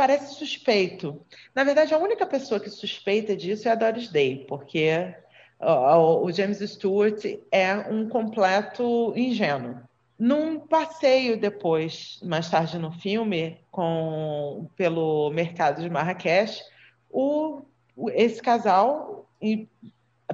[0.00, 1.20] parece suspeito.
[1.54, 5.14] Na verdade, a única pessoa que suspeita disso é a Doris Day, porque
[5.60, 7.22] o James Stewart
[7.52, 9.78] é um completo ingênuo.
[10.18, 16.62] Num passeio depois, mais tarde no filme, com, pelo mercado de Marrakech,
[17.10, 17.60] o,
[18.14, 19.28] esse casal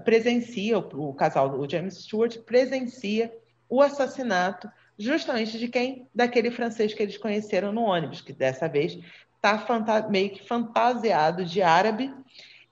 [0.05, 3.37] presencia, o, casal, o James Stewart, presencia
[3.69, 6.09] o assassinato justamente de quem?
[6.15, 8.97] Daquele francês que eles conheceram no ônibus, que dessa vez
[9.37, 12.13] está meio que fantasiado de árabe.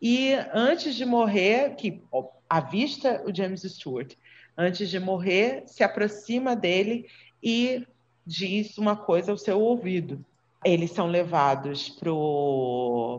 [0.00, 2.02] E antes de morrer, que
[2.48, 4.14] avista o James Stewart,
[4.56, 7.06] antes de morrer, se aproxima dele
[7.42, 7.86] e
[8.26, 10.24] diz uma coisa ao seu ouvido.
[10.64, 11.90] Eles são levados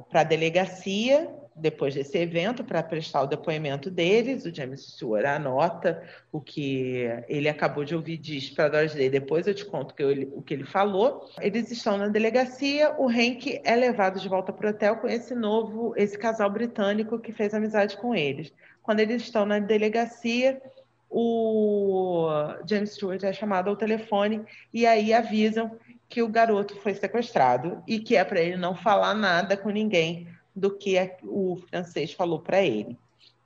[0.10, 4.46] para a delegacia depois desse evento para prestar o depoimento deles.
[4.46, 9.10] O James Stewart anota o que ele acabou de ouvir, diz para Doris Day.
[9.10, 11.30] Depois eu te conto que, ele, o que ele falou.
[11.40, 12.94] Eles estão na delegacia.
[12.98, 17.20] O Hank é levado de volta para o hotel com esse novo, esse casal britânico
[17.20, 18.52] que fez amizade com eles.
[18.84, 20.62] Quando eles estão na delegacia,
[21.10, 22.28] o
[22.68, 24.44] James Stewart é chamado ao telefone
[24.74, 25.72] e aí avisam
[26.10, 30.28] que o garoto foi sequestrado e que é para ele não falar nada com ninguém
[30.56, 32.98] do que o francês falou para ele.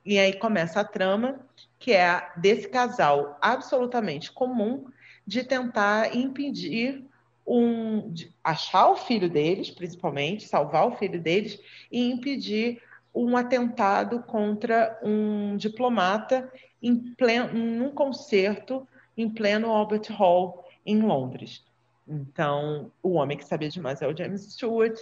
[0.04, 1.40] E aí começa a trama,
[1.78, 4.86] que é desse casal absolutamente comum
[5.26, 7.04] de tentar impedir
[7.46, 12.80] um achar o filho deles, principalmente, salvar o filho deles e impedir
[13.14, 16.50] um atentado contra um diplomata
[16.82, 18.86] em pleno, num concerto
[19.16, 21.64] em pleno Albert Hall em Londres.
[22.08, 25.00] Então, o homem que sabia demais é o James Stewart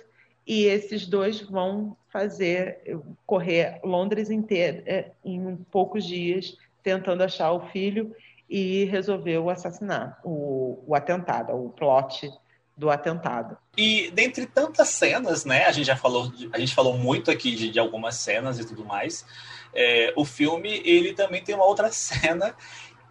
[0.49, 2.81] e esses dois vão fazer
[3.27, 8.17] correr Londres inteira é, em poucos dias tentando achar o filho
[8.49, 12.31] e resolver o assassinato, o, o atentado, o plot
[12.75, 13.59] do atentado.
[13.77, 15.67] E dentre tantas cenas, né?
[15.67, 18.87] A gente já falou, a gente falou muito aqui de, de algumas cenas e tudo
[18.87, 19.27] mais.
[19.75, 22.55] É, o filme ele também tem uma outra cena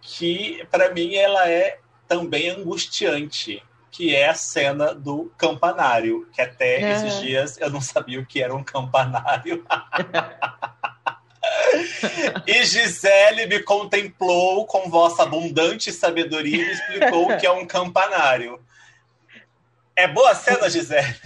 [0.00, 1.78] que para mim ela é
[2.08, 6.92] também angustiante, que é a cena do campanário, que até é.
[6.92, 9.64] esses dias eu não sabia o que era um campanário.
[12.46, 17.66] e Gisele me contemplou com vossa abundante sabedoria e me explicou o que é um
[17.66, 18.60] campanário.
[19.96, 21.16] É boa a cena, Gisele?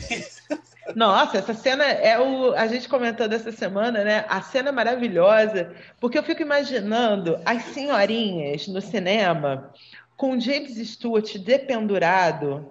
[0.97, 2.55] Nossa, essa cena é o.
[2.55, 4.25] A gente comentando essa semana, né?
[4.29, 9.71] A cena é maravilhosa, porque eu fico imaginando as senhorinhas no cinema
[10.17, 12.71] com James Stewart dependurado,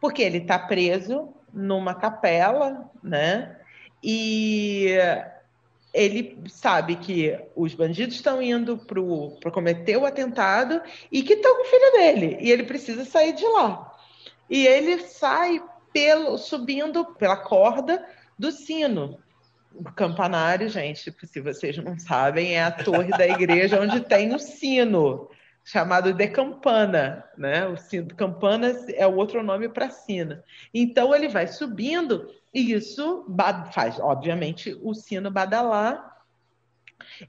[0.00, 3.56] porque ele está preso numa capela, né?
[4.02, 4.96] E
[5.92, 8.78] ele sabe que os bandidos estão indo
[9.40, 10.80] para cometer o atentado
[11.10, 12.38] e que estão com o filho dele.
[12.40, 13.96] E ele precisa sair de lá.
[14.48, 15.62] E ele sai
[15.92, 18.04] pelo, subindo pela corda
[18.38, 19.18] do sino.
[19.74, 24.38] O campanário, gente, se vocês não sabem, é a torre da igreja onde tem o
[24.38, 25.28] sino
[25.68, 27.66] chamado de campana, né?
[27.66, 30.42] O sino, campana é o outro nome para sina.
[30.72, 33.26] Então ele vai subindo e isso
[33.74, 36.16] faz, obviamente, o sino badalar.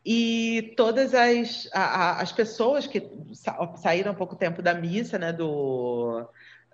[0.06, 3.12] E todas as, a, as pessoas que
[3.76, 6.26] saíram há pouco tempo da missa, né, do,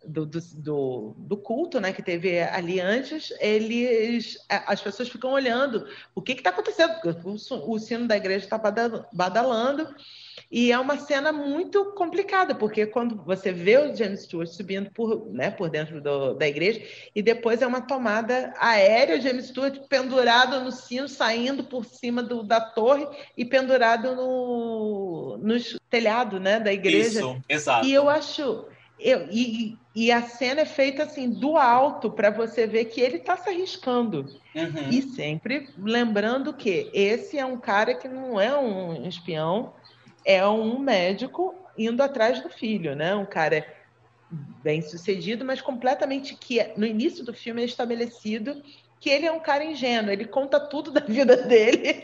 [0.05, 6.22] do, do, do, culto né, que teve ali antes, eles, as pessoas ficam olhando o
[6.22, 6.93] que está acontecendo,
[7.24, 8.59] o, o, sino da igreja está
[9.11, 9.95] badalando,
[10.52, 15.28] E é uma cena muito complicada, porque quando você vê o James Stewart subindo por,
[15.32, 16.82] né, por dentro do, da igreja,
[17.16, 22.43] e depois é uma tomada aérea, James Stewart pendurado no sino, saindo por cima do,
[22.43, 25.56] da torre e pendurado no, no
[25.89, 27.20] telhado né, da igreja.
[27.20, 27.88] Isso, exato.
[27.88, 28.66] E eu acho.
[28.98, 33.18] Eu, e, e a cena é feita assim do alto para você ver que ele
[33.18, 34.26] está se arriscando.
[34.56, 34.89] Uhum.
[34.89, 39.74] E sempre lembrando que esse é um cara que não é um espião,
[40.26, 43.15] é um médico indo atrás do filho, né?
[43.15, 43.65] Um cara
[44.63, 48.61] bem sucedido, mas completamente que no início do filme é estabelecido
[48.99, 52.03] que ele é um cara ingênuo, ele conta tudo da vida dele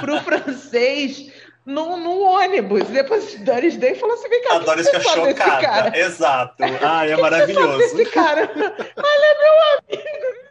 [0.00, 1.32] pro francês
[1.64, 2.84] no, no ônibus.
[2.88, 5.98] Depois Doris Day falou assim: vem cá, a Doris fica chocada.
[5.98, 6.62] Exato.
[6.82, 7.80] Ah, é maravilhoso.
[7.82, 8.50] Esse cara.
[8.54, 10.45] Olha, meu amigo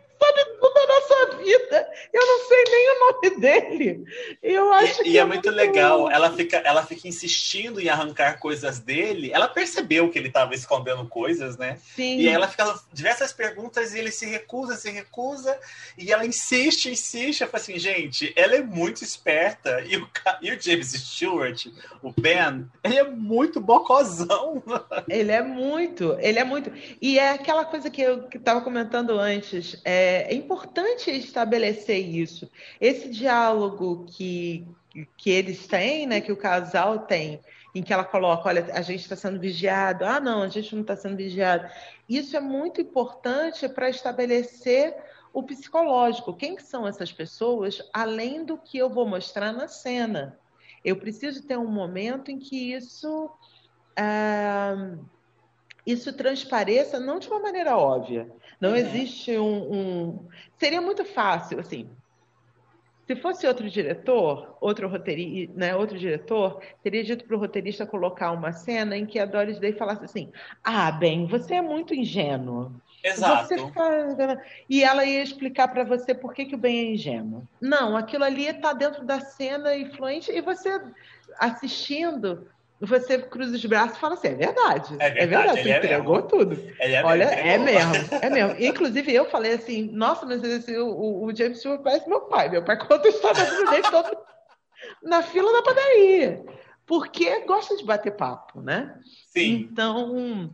[0.65, 1.89] tudo da nossa vida.
[2.11, 4.05] Eu não sei nem o nome dele.
[4.41, 6.09] Eu acho e, que e é, é muito legal.
[6.09, 9.31] Ela fica, ela fica insistindo em arrancar coisas dele.
[9.33, 11.77] Ela percebeu que ele estava escondendo coisas, né?
[11.95, 12.19] Sim.
[12.19, 15.57] E ela fica diversas perguntas e ele se recusa, se recusa.
[15.97, 17.41] E ela insiste, insiste.
[17.41, 19.81] Eu falo assim, gente, ela é muito esperta.
[19.81, 20.09] E o,
[20.41, 21.67] e o James Stewart,
[22.01, 24.63] o Ben, ele é muito bocozão.
[25.07, 26.71] Ele é muito, ele é muito.
[27.01, 29.79] E é aquela coisa que eu estava comentando antes.
[29.83, 30.54] É, é, importante
[31.07, 32.49] estabelecer isso.
[32.79, 34.67] Esse diálogo que,
[35.17, 37.39] que eles têm, né, que o casal tem,
[37.73, 40.81] em que ela coloca, olha, a gente está sendo vigiado, ah, não, a gente não
[40.81, 41.69] está sendo vigiado.
[42.07, 44.95] Isso é muito importante para estabelecer
[45.33, 46.33] o psicológico.
[46.33, 50.39] Quem que são essas pessoas, além do que eu vou mostrar na cena?
[50.83, 53.29] Eu preciso ter um momento em que isso,
[53.97, 54.95] ah,
[55.85, 58.29] isso transpareça, não de uma maneira óbvia,
[58.59, 58.75] não uhum.
[58.75, 60.27] existe um, um,
[60.57, 61.89] Seria muito fácil, assim.
[63.05, 68.31] Se fosse outro diretor, outro roteirista, né, outro diretor, teria dito para o roteirista colocar
[68.31, 70.31] uma cena em que a Doris Day falasse assim:
[70.63, 72.71] Ah, bem, você é muito ingênuo.
[73.03, 73.53] Exato.
[74.67, 77.47] E ela ia explicar para você por que, que o bem é ingênuo.
[77.61, 80.81] Não, aquilo ali está dentro da cena influente e você
[81.37, 82.47] assistindo
[82.79, 84.95] você cruza os braços e fala assim: é verdade.
[84.99, 86.29] É verdade, é verdade você entregou mesmo.
[86.29, 86.73] tudo.
[86.79, 88.55] É Olha, é mesmo, é mesmo.
[88.59, 92.49] Inclusive, eu falei assim: nossa, mas esse, o, o James Stewart parece meu pai.
[92.49, 94.17] Meu pai conta a história dele todo
[95.03, 96.43] na fila da padaria.
[96.85, 98.99] Porque gosta de bater papo, né?
[99.29, 99.67] Sim.
[99.71, 100.53] Então,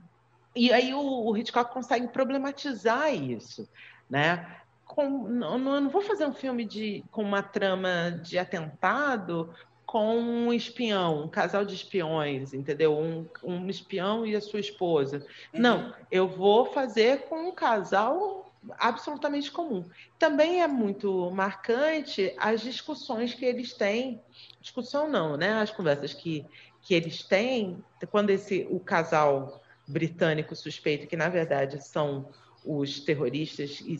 [0.56, 3.68] e aí o, o Hitchcock consegue problematizar isso,
[4.10, 4.58] né?
[4.86, 9.54] Com, não, não, vou fazer um filme de, com uma trama de atentado
[9.92, 12.98] com um espião, um casal de espiões, entendeu?
[12.98, 15.18] Um, um espião e a sua esposa.
[15.54, 15.60] Uhum.
[15.60, 19.84] Não, eu vou fazer com um casal absolutamente comum.
[20.18, 24.22] Também é muito marcante as discussões que eles têm,
[24.62, 25.56] discussão não, né?
[25.56, 26.46] As conversas que,
[26.82, 32.30] que eles têm quando esse o casal britânico suspeito que na verdade são
[32.64, 33.98] os terroristas e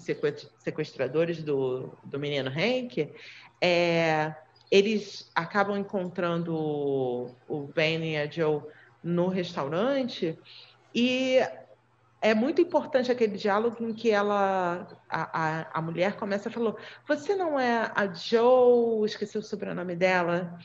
[0.58, 3.12] sequestradores do, do menino Hank,
[3.60, 4.34] é,
[4.72, 8.62] eles acabam encontrando o Ben e a Joe
[9.04, 10.40] no restaurante
[10.96, 11.40] e
[12.22, 16.76] é muito importante aquele diálogo em que ela, a, a, a mulher começa a falar:
[17.08, 19.06] Você não é a Joe?
[19.06, 20.58] Esqueci o sobrenome dela.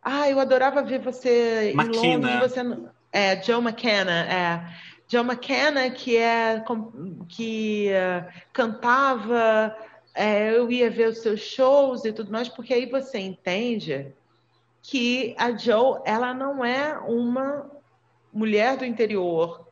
[0.00, 2.30] Ah, eu adorava ver você McKenna.
[2.30, 2.52] em Londres.
[2.52, 2.60] Você.
[3.12, 4.92] É, Joe McKenna, é.
[5.08, 6.64] Joe McKenna, que é
[7.28, 9.76] que uh, cantava
[10.14, 14.12] é, eu ia ver os seus shows e tudo mais, porque aí você entende
[14.82, 17.70] que a Joe ela não é uma
[18.32, 19.66] mulher do interior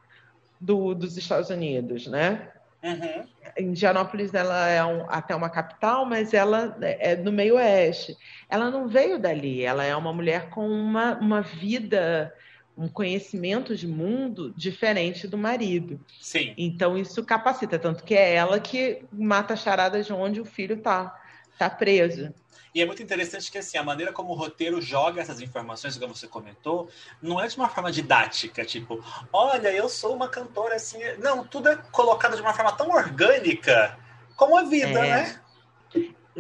[0.61, 2.51] do, dos Estados Unidos, né?
[2.83, 3.27] Uhum.
[3.59, 8.17] Indianópolis ela é um, até uma capital, mas ela é no meio oeste.
[8.49, 9.63] Ela não veio dali.
[9.63, 12.33] Ela é uma mulher com uma, uma vida
[12.77, 16.01] um conhecimento de mundo diferente do marido.
[16.21, 16.55] Sim.
[16.57, 20.77] Então isso capacita, tanto que é ela que mata a charada de onde o filho
[20.77, 21.21] está
[21.59, 22.33] tá preso.
[22.75, 26.15] E é muito interessante que assim, a maneira como o roteiro joga essas informações, como
[26.15, 26.89] você comentou,
[27.21, 30.99] não é de uma forma didática, tipo, olha, eu sou uma cantora assim.
[31.19, 33.99] Não, tudo é colocado de uma forma tão orgânica
[34.37, 35.11] como a vida, é.
[35.11, 35.41] né?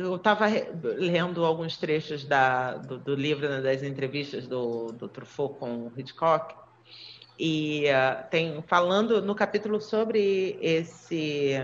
[0.01, 0.47] Eu estava
[0.83, 6.55] lendo alguns trechos da, do, do livro, né, das entrevistas do, do Truffaut com Hitchcock,
[7.39, 11.55] e uh, tem falando no capítulo sobre esse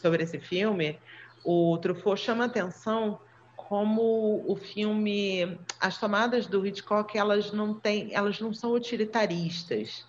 [0.00, 0.98] sobre esse filme,
[1.44, 3.18] o Truffaut chama atenção
[3.56, 10.06] como o filme, as tomadas do Hitchcock, elas não têm, elas não são utilitaristas,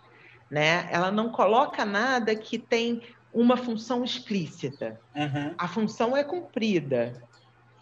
[0.49, 0.88] né?
[0.91, 3.01] Ela não coloca nada que tem
[3.34, 4.99] uma função explícita.
[5.16, 5.53] Uhum.
[5.57, 7.24] A função é cumprida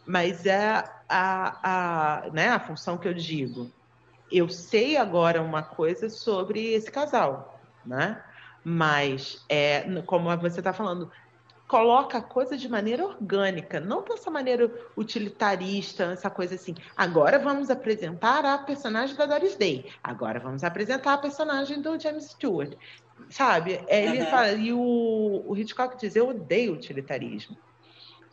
[0.05, 3.69] mas é a, a, né, a função que eu digo.
[4.31, 8.23] eu sei agora uma coisa sobre esse casal, né?
[8.63, 11.11] Mas, é, como você está falando,
[11.71, 16.75] coloca a coisa de maneira orgânica, não dessa maneira utilitarista, essa coisa assim.
[16.97, 19.89] Agora vamos apresentar a personagem da Doris Day.
[20.03, 22.73] Agora vamos apresentar a personagem do James Stewart.
[23.29, 23.81] Sabe?
[23.87, 24.29] É, ele uhum.
[24.29, 27.57] fala, e o, o Hitchcock diz: Eu odeio utilitarismo.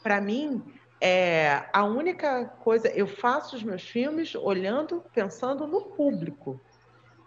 [0.02, 0.60] Para mim,
[1.00, 2.88] é a única coisa.
[2.88, 6.60] Eu faço os meus filmes olhando, pensando no público,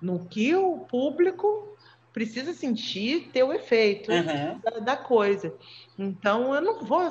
[0.01, 1.77] no que o público
[2.11, 4.59] precisa sentir, ter o efeito uhum.
[4.63, 5.53] da, da, coisa.
[5.97, 7.09] Então, eu não vou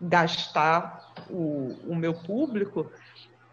[0.00, 2.90] gastar o, o meu público,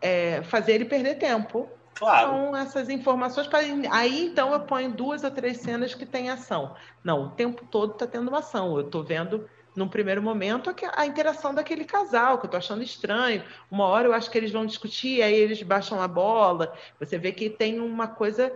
[0.01, 1.70] é, fazer ele perder tempo.
[1.95, 2.32] Claro.
[2.32, 3.47] Com essas informações.
[3.47, 3.60] Pra...
[3.91, 6.76] Aí, então, eu ponho duas ou três cenas que tem ação.
[7.03, 8.78] Não, o tempo todo está tendo ação.
[8.78, 9.49] Eu estou vendo
[9.80, 13.41] num primeiro momento, a interação daquele casal, que eu tô achando estranho.
[13.71, 16.77] Uma hora eu acho que eles vão discutir, aí eles baixam a bola.
[16.99, 18.51] Você vê que tem uma coisa,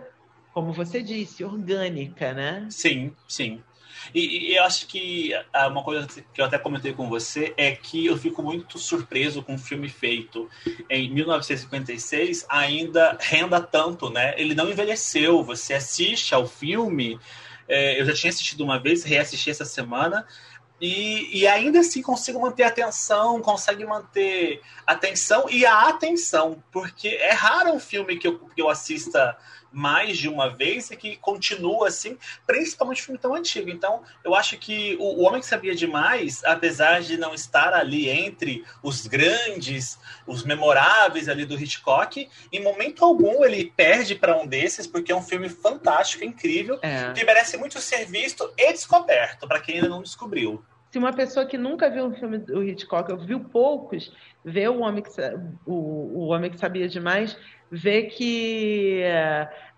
[0.52, 2.66] como você disse, orgânica, né?
[2.70, 3.62] Sim, sim.
[4.14, 7.72] E, e, eu acho que ah, uma coisa que eu até comentei com você é
[7.72, 10.50] que eu fico muito surpreso com um filme feito
[10.90, 14.34] em 1956 ainda renda tanto, né?
[14.36, 15.42] Ele não envelheceu.
[15.42, 17.18] Você assiste ao filme,
[17.68, 20.26] é, eu já tinha assistido uma vez, reassisti essa semana.
[20.86, 27.08] E, e, ainda assim consigo manter a atenção, consegue manter atenção e a atenção, porque
[27.08, 29.34] é raro um filme que eu, que eu assista
[29.72, 33.70] mais de uma vez e que continua assim, principalmente um filme tão antigo.
[33.70, 38.10] Então, eu acho que o, o Homem que Sabia Demais, apesar de não estar ali
[38.10, 44.46] entre os grandes, os memoráveis ali do Hitchcock, em momento algum ele perde para um
[44.46, 47.10] desses, porque é um filme fantástico, incrível, é.
[47.14, 50.62] que merece muito ser visto e descoberto, para quem ainda não descobriu
[50.94, 54.12] se uma pessoa que nunca viu um filme do Hitchcock, ou viu poucos,
[54.44, 55.10] vê o homem que,
[55.66, 57.36] o, o homem que sabia demais,
[57.68, 59.00] vê que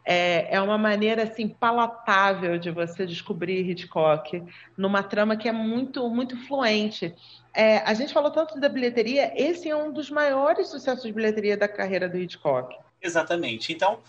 [0.04, 4.44] é, é uma maneira assim palatável de você descobrir Hitchcock
[4.76, 7.14] numa trama que é muito muito fluente.
[7.54, 11.56] É, a gente falou tanto da bilheteria, esse é um dos maiores sucessos de bilheteria
[11.56, 12.76] da carreira do Hitchcock.
[13.00, 13.72] Exatamente.
[13.72, 14.00] Então,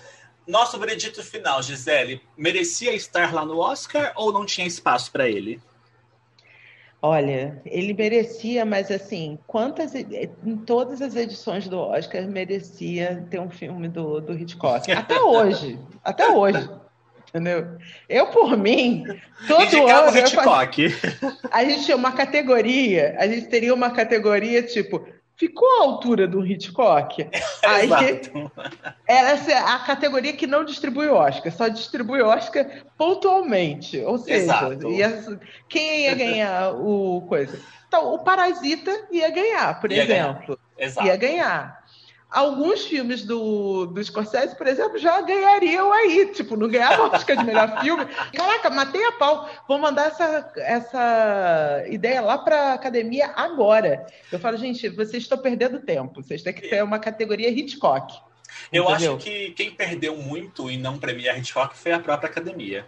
[0.46, 5.62] nosso veredito final, Gisele, merecia estar lá no Oscar ou não tinha espaço para ele?
[7.02, 13.50] Olha, ele merecia, mas assim, quantas em todas as edições do Oscar merecia ter um
[13.50, 14.92] filme do, do Hitchcock.
[14.92, 16.68] Até hoje, até hoje.
[17.30, 17.78] Entendeu?
[18.10, 19.04] Eu, por mim,
[19.48, 20.18] todo Indicava ano.
[20.18, 20.96] Hitchcock.
[21.52, 25.06] a gente tinha uma categoria, a gente teria uma categoria tipo
[25.38, 27.30] ficou à altura do Hitchcock.
[27.64, 27.90] Aí
[29.08, 32.66] era assim, a categoria que não distribui Oscar, só distribui Oscar
[32.98, 34.00] pontualmente.
[34.02, 37.60] Ou seja, ia, quem ia ganhar o coisa?
[37.88, 40.60] Então, o Parasita ia ganhar, por ia exemplo.
[40.78, 41.06] Ganhar.
[41.06, 41.87] Ia ganhar
[42.30, 46.32] alguns filmes do, do Scorsese, por exemplo, já ganhariam aí.
[46.34, 48.06] Tipo, não ganhava Oscar de melhor filme.
[48.34, 49.50] Caraca, matei a pau.
[49.68, 54.06] Vou mandar essa, essa ideia lá para a academia agora.
[54.32, 56.22] Eu falo, gente, vocês estão perdendo tempo.
[56.22, 58.14] Vocês têm que ter uma categoria Hitchcock.
[58.72, 59.16] Eu entendeu?
[59.16, 62.86] acho que quem perdeu muito em não premiar Hitchcock foi a própria academia.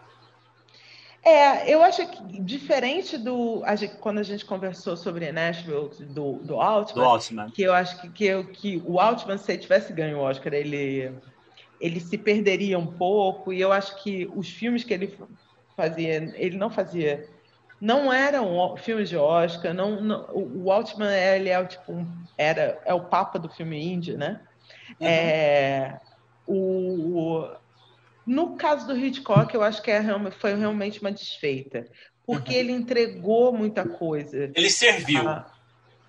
[1.23, 6.33] É, eu acho que diferente do a gente, quando a gente conversou sobre Nashville do,
[6.37, 7.51] do Altman, do Altman.
[7.51, 11.11] que eu acho que, que, que o Altman, se ele tivesse ganho o Oscar, ele,
[11.79, 15.17] ele se perderia um pouco, e eu acho que os filmes que ele
[15.75, 17.27] fazia, ele não fazia,
[17.81, 22.07] não eram filmes de Oscar, não, não o Altman ele é tipo um,
[22.37, 24.39] era é o papa do filme indie, né?
[24.99, 25.07] Uhum.
[25.07, 25.99] É,
[26.47, 27.49] o,
[28.29, 30.03] no caso do Hitchcock, eu acho que é,
[30.39, 31.87] foi realmente uma desfeita,
[32.23, 34.51] porque ele entregou muita coisa.
[34.53, 35.27] Ele serviu.
[35.27, 35.51] Ah,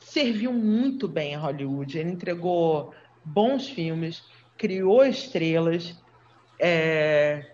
[0.00, 1.98] serviu muito bem a Hollywood.
[1.98, 2.92] Ele entregou
[3.24, 4.22] bons filmes,
[4.58, 5.98] criou estrelas,
[6.58, 7.52] é,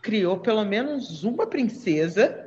[0.00, 2.46] criou pelo menos uma princesa.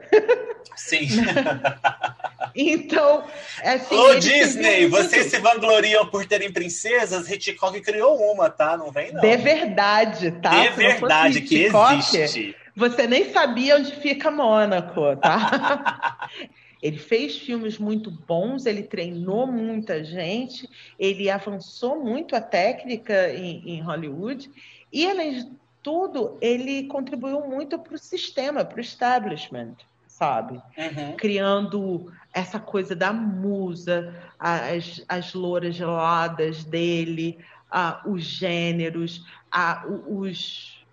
[0.78, 1.08] Sim.
[2.56, 3.24] Então,
[3.64, 3.96] assim.
[3.96, 7.30] Ô, Disney, vocês se vangloriam por terem princesas?
[7.30, 8.78] Hitchcock criou uma, tá?
[8.78, 9.22] Não vem, não.
[9.22, 10.68] De verdade, tá?
[10.68, 12.56] De verdade, que existe.
[12.76, 16.30] Você nem sabia onde fica Mônaco, tá?
[16.82, 23.76] ele fez filmes muito bons, ele treinou muita gente, ele avançou muito a técnica em,
[23.76, 24.50] em Hollywood,
[24.92, 25.52] e além de
[25.84, 29.76] tudo, ele contribuiu muito para o sistema, para o establishment
[30.22, 30.62] sabe?
[30.78, 31.16] Uhum.
[31.18, 37.38] Criando essa coisa da musa, as, as louras geladas dele,
[37.72, 40.86] uh, os gêneros, uh, os,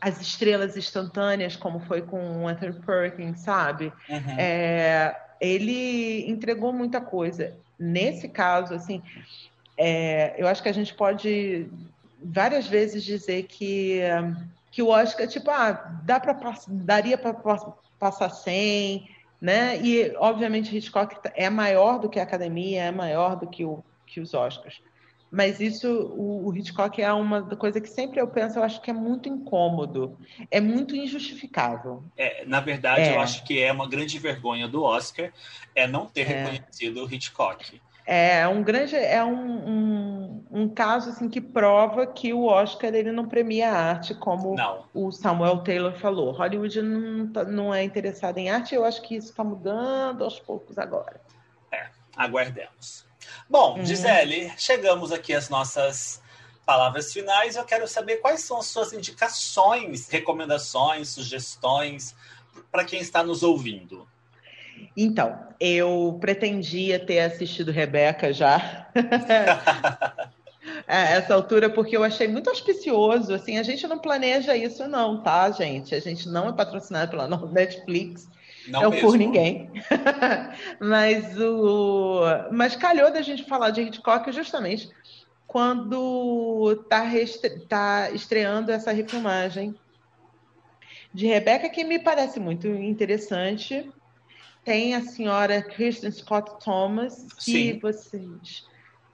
[0.00, 3.92] as estrelas instantâneas, como foi com Anthony Perkins, sabe?
[4.08, 4.38] Uhum.
[4.38, 7.54] É, ele entregou muita coisa.
[7.78, 9.02] Nesse caso, assim,
[9.76, 11.68] é, eu acho que a gente pode
[12.22, 14.00] várias vezes dizer que,
[14.70, 15.72] que o Oscar, tipo, ah,
[16.04, 16.38] dá pra,
[16.68, 17.34] daria para
[17.98, 19.08] passar sem,
[19.40, 19.80] né?
[19.80, 24.20] E, obviamente, Hitchcock é maior do que a Academia, é maior do que, o, que
[24.20, 24.80] os Oscars.
[25.30, 28.90] Mas isso, o, o Hitchcock é uma coisa que sempre eu penso, eu acho que
[28.90, 30.18] é muito incômodo,
[30.50, 32.02] é muito injustificável.
[32.16, 33.14] É, na verdade, é.
[33.14, 35.32] eu acho que é uma grande vergonha do Oscar
[35.74, 36.24] é não ter é.
[36.24, 37.80] reconhecido o Hitchcock.
[38.12, 43.12] É um grande, é um, um, um, caso assim que prova que o Oscar ele
[43.12, 44.84] não premia a arte, como não.
[44.92, 46.32] o Samuel Taylor falou.
[46.32, 48.74] Hollywood não, tá, não é interessado em arte.
[48.74, 51.20] Eu acho que isso está mudando aos poucos agora.
[51.70, 53.06] É, aguardemos.
[53.48, 53.84] Bom, uhum.
[53.84, 56.20] Gisele, chegamos aqui às nossas
[56.66, 57.54] palavras finais.
[57.54, 62.16] Eu quero saber quais são as suas indicações, recomendações, sugestões
[62.72, 64.09] para quem está nos ouvindo.
[64.96, 68.88] Então, eu pretendia ter assistido Rebeca já.
[70.86, 73.34] a essa altura, porque eu achei muito auspicioso.
[73.34, 75.94] Assim, a gente não planeja isso, não, tá, gente?
[75.94, 78.28] A gente não é patrocinado pela Netflix.
[78.68, 79.08] Não mesmo.
[79.08, 79.70] por ninguém.
[80.78, 84.90] mas o mas calhou da gente falar de Hitchcock justamente
[85.46, 87.02] quando está
[87.68, 89.74] tá estreando essa refilmagem
[91.12, 93.90] de Rebeca, que me parece muito interessante
[94.64, 97.78] tem a senhora Kristen Scott Thomas, que Sim.
[97.78, 98.66] vocês.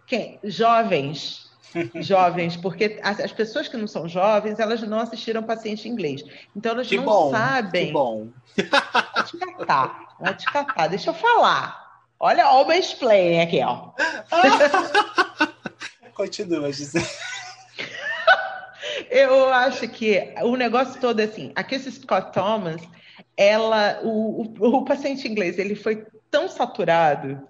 [0.06, 0.38] Quem?
[0.44, 1.46] Jovens.
[1.96, 6.24] jovens, porque as, as, pessoas que não são jovens, elas não assistiram paciente inglês.
[6.54, 7.88] Então elas que não bom, sabem.
[7.88, 8.28] Que bom.
[8.56, 10.86] Vai te catar, vai te catar.
[10.88, 12.00] Deixa eu falar.
[12.18, 13.90] Olha, olha o mansplaining aqui, ó.
[16.14, 17.06] Continua, Gisele.
[19.10, 22.80] Eu acho que o negócio todo é assim, a Kirsten Scott Thomas,
[23.36, 27.46] ela, o, o, o, paciente inglês, ele foi tão saturado,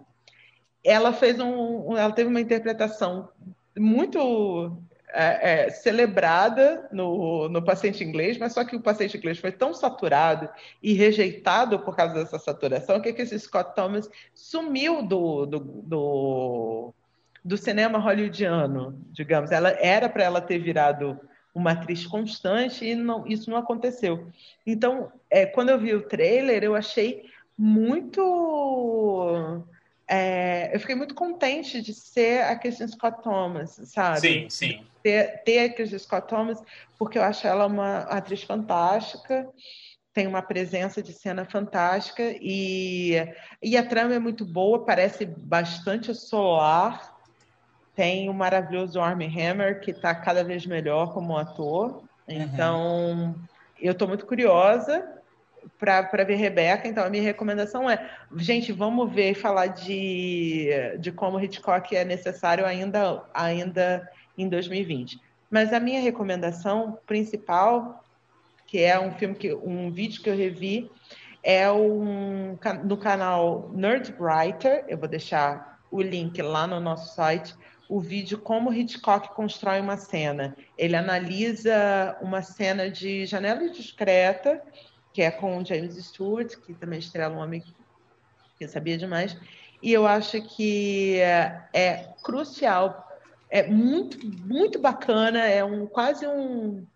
[0.84, 3.28] ela fez um, ela teve uma interpretação
[3.76, 4.80] muito
[5.12, 9.72] é, é, celebrada no, no paciente inglês, mas só que o paciente inglês foi tão
[9.72, 10.48] saturado
[10.82, 16.94] e rejeitado por causa dessa saturação que, que esse Scott Thomas sumiu do, do, do,
[17.44, 19.50] do cinema hollywoodiano, digamos.
[19.50, 21.18] Ela era para ela ter virado
[21.56, 24.28] uma atriz constante e não, isso não aconteceu.
[24.66, 27.24] Então, é, quando eu vi o trailer, eu achei
[27.56, 29.64] muito.
[30.06, 34.20] É, eu fiquei muito contente de ser a Kristen Scott Thomas, sabe?
[34.20, 34.86] Sim, sim.
[35.02, 36.62] Ter, ter a Kristen Scott Thomas,
[36.98, 39.48] porque eu acho ela uma atriz fantástica,
[40.12, 43.14] tem uma presença de cena fantástica e,
[43.62, 47.15] e a trama é muito boa, parece bastante solar
[47.96, 52.02] tem o maravilhoso Armie Hammer, que está cada vez melhor como ator.
[52.28, 53.34] Então, uhum.
[53.80, 55.16] eu estou muito curiosa
[55.78, 56.86] para ver Rebeca.
[56.86, 60.68] Então, a minha recomendação é: gente, vamos ver e falar de,
[60.98, 65.18] de como Hitchcock é necessário ainda, ainda em 2020.
[65.50, 68.04] Mas a minha recomendação principal,
[68.66, 70.90] que é um filme que um vídeo que eu revi,
[71.42, 74.84] é um, no canal Nerdwriter.
[74.86, 77.54] Eu vou deixar o link lá no nosso site
[77.88, 80.56] o vídeo Como Hitchcock Constrói uma Cena.
[80.76, 84.62] Ele analisa uma cena de Janela Discreta,
[85.12, 87.62] que é com James Stewart, que também estrela um homem
[88.58, 89.36] que sabia demais.
[89.82, 93.06] E eu acho que é, é crucial,
[93.48, 96.86] é muito, muito bacana, é um quase um.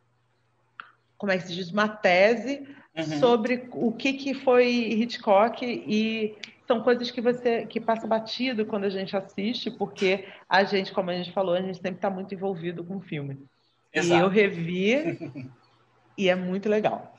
[1.16, 1.70] Como é que se diz?
[1.70, 3.20] Uma tese uhum.
[3.20, 6.36] sobre o que, que foi Hitchcock e
[6.70, 11.10] são coisas que você que passa batido quando a gente assiste, porque a gente, como
[11.10, 13.44] a gente falou, a gente sempre está muito envolvido com o filme.
[13.92, 14.14] Exato.
[14.14, 14.92] E eu revi
[16.16, 17.12] e é muito legal.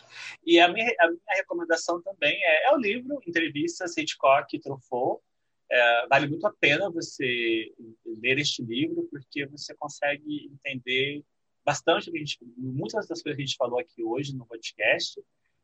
[0.45, 5.21] E a minha, a minha recomendação também é, é, o livro Entrevistas Hitchcock e Truffaut.
[5.69, 7.73] É, vale muito a pena você
[8.05, 11.25] ler este livro, porque você consegue entender
[11.65, 12.09] bastante,
[12.57, 15.21] muitas das coisas que a gente falou aqui hoje no podcast,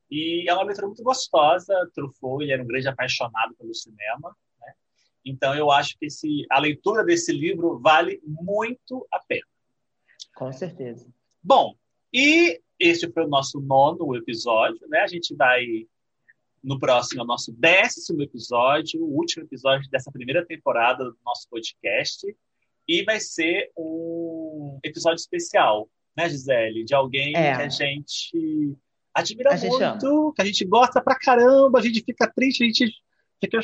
[0.10, 1.74] e é uma leitura muito gostosa.
[1.94, 4.36] Truffaut ele era um grande apaixonado pelo cinema.
[4.62, 4.74] Né?
[5.26, 9.46] Então, eu acho que esse, a leitura desse livro vale muito a pena.
[10.36, 11.08] Com certeza.
[11.44, 11.76] Bom,
[12.14, 14.88] e este foi o nosso nono episódio.
[14.88, 15.00] Né?
[15.00, 15.66] A gente vai,
[16.64, 22.26] no próximo, o nosso décimo episódio, o último episódio dessa primeira temporada do nosso podcast.
[22.88, 26.86] E vai ser um episódio especial, né, Gisele?
[26.86, 27.54] De alguém é.
[27.54, 28.78] que a gente
[29.18, 32.94] admira a muito, que a gente gosta pra caramba, a gente fica triste, a gente
[33.42, 33.60] fica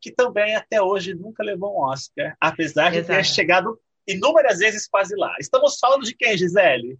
[0.00, 3.16] que também até hoje nunca levou um Oscar, apesar de Exato.
[3.16, 5.34] ter chegado inúmeras vezes quase lá.
[5.40, 6.98] Estamos falando de quem, Gisele?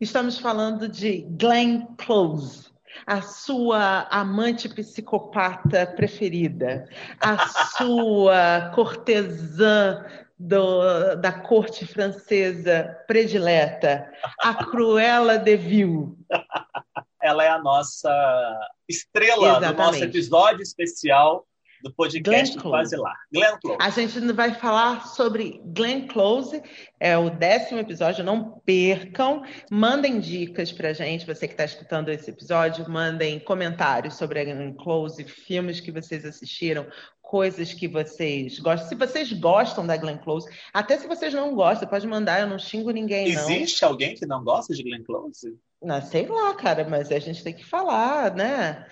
[0.00, 2.70] Estamos falando de Glenn Close,
[3.04, 6.88] a sua amante psicopata preferida,
[7.20, 10.04] a sua cortesã
[10.38, 14.08] do, da corte francesa predileta,
[14.40, 16.16] a Cruella de Vil.
[17.26, 18.08] Ela é a nossa
[18.88, 19.74] estrela Exatamente.
[19.74, 21.44] do nosso episódio especial
[21.82, 23.14] do podcast Quase Lá.
[23.32, 23.78] Glenn Close.
[23.80, 26.62] A gente vai falar sobre Glenn Close,
[26.98, 29.42] é o décimo episódio, não percam.
[29.70, 34.74] Mandem dicas pra gente, você que está escutando esse episódio, mandem comentários sobre a Glenn
[34.74, 36.86] Close, filmes que vocês assistiram,
[37.20, 38.88] coisas que vocês gostam.
[38.88, 42.58] Se vocês gostam da Glenn Close, até se vocês não gostam, pode mandar, eu não
[42.58, 43.26] xingo ninguém.
[43.26, 43.90] Existe não.
[43.90, 45.58] alguém que não gosta de Glenn Close?
[45.82, 48.86] Não, sei lá, cara, mas a gente tem que falar, né?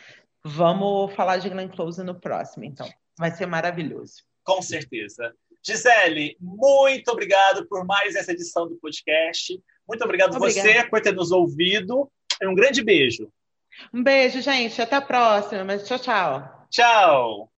[0.44, 2.89] Vamos falar de Glenn Close no próximo, então.
[3.19, 4.23] Vai ser maravilhoso.
[4.44, 5.35] Com certeza.
[5.66, 9.59] Gisele, muito obrigado por mais essa edição do podcast.
[9.89, 10.69] Muito obrigado Obrigada.
[10.69, 12.11] você por ter nos ouvido.
[12.43, 13.31] Um grande beijo.
[13.93, 14.81] Um beijo, gente.
[14.81, 15.65] Até a próxima.
[15.65, 16.66] Mas tchau, tchau.
[16.70, 17.51] Tchau.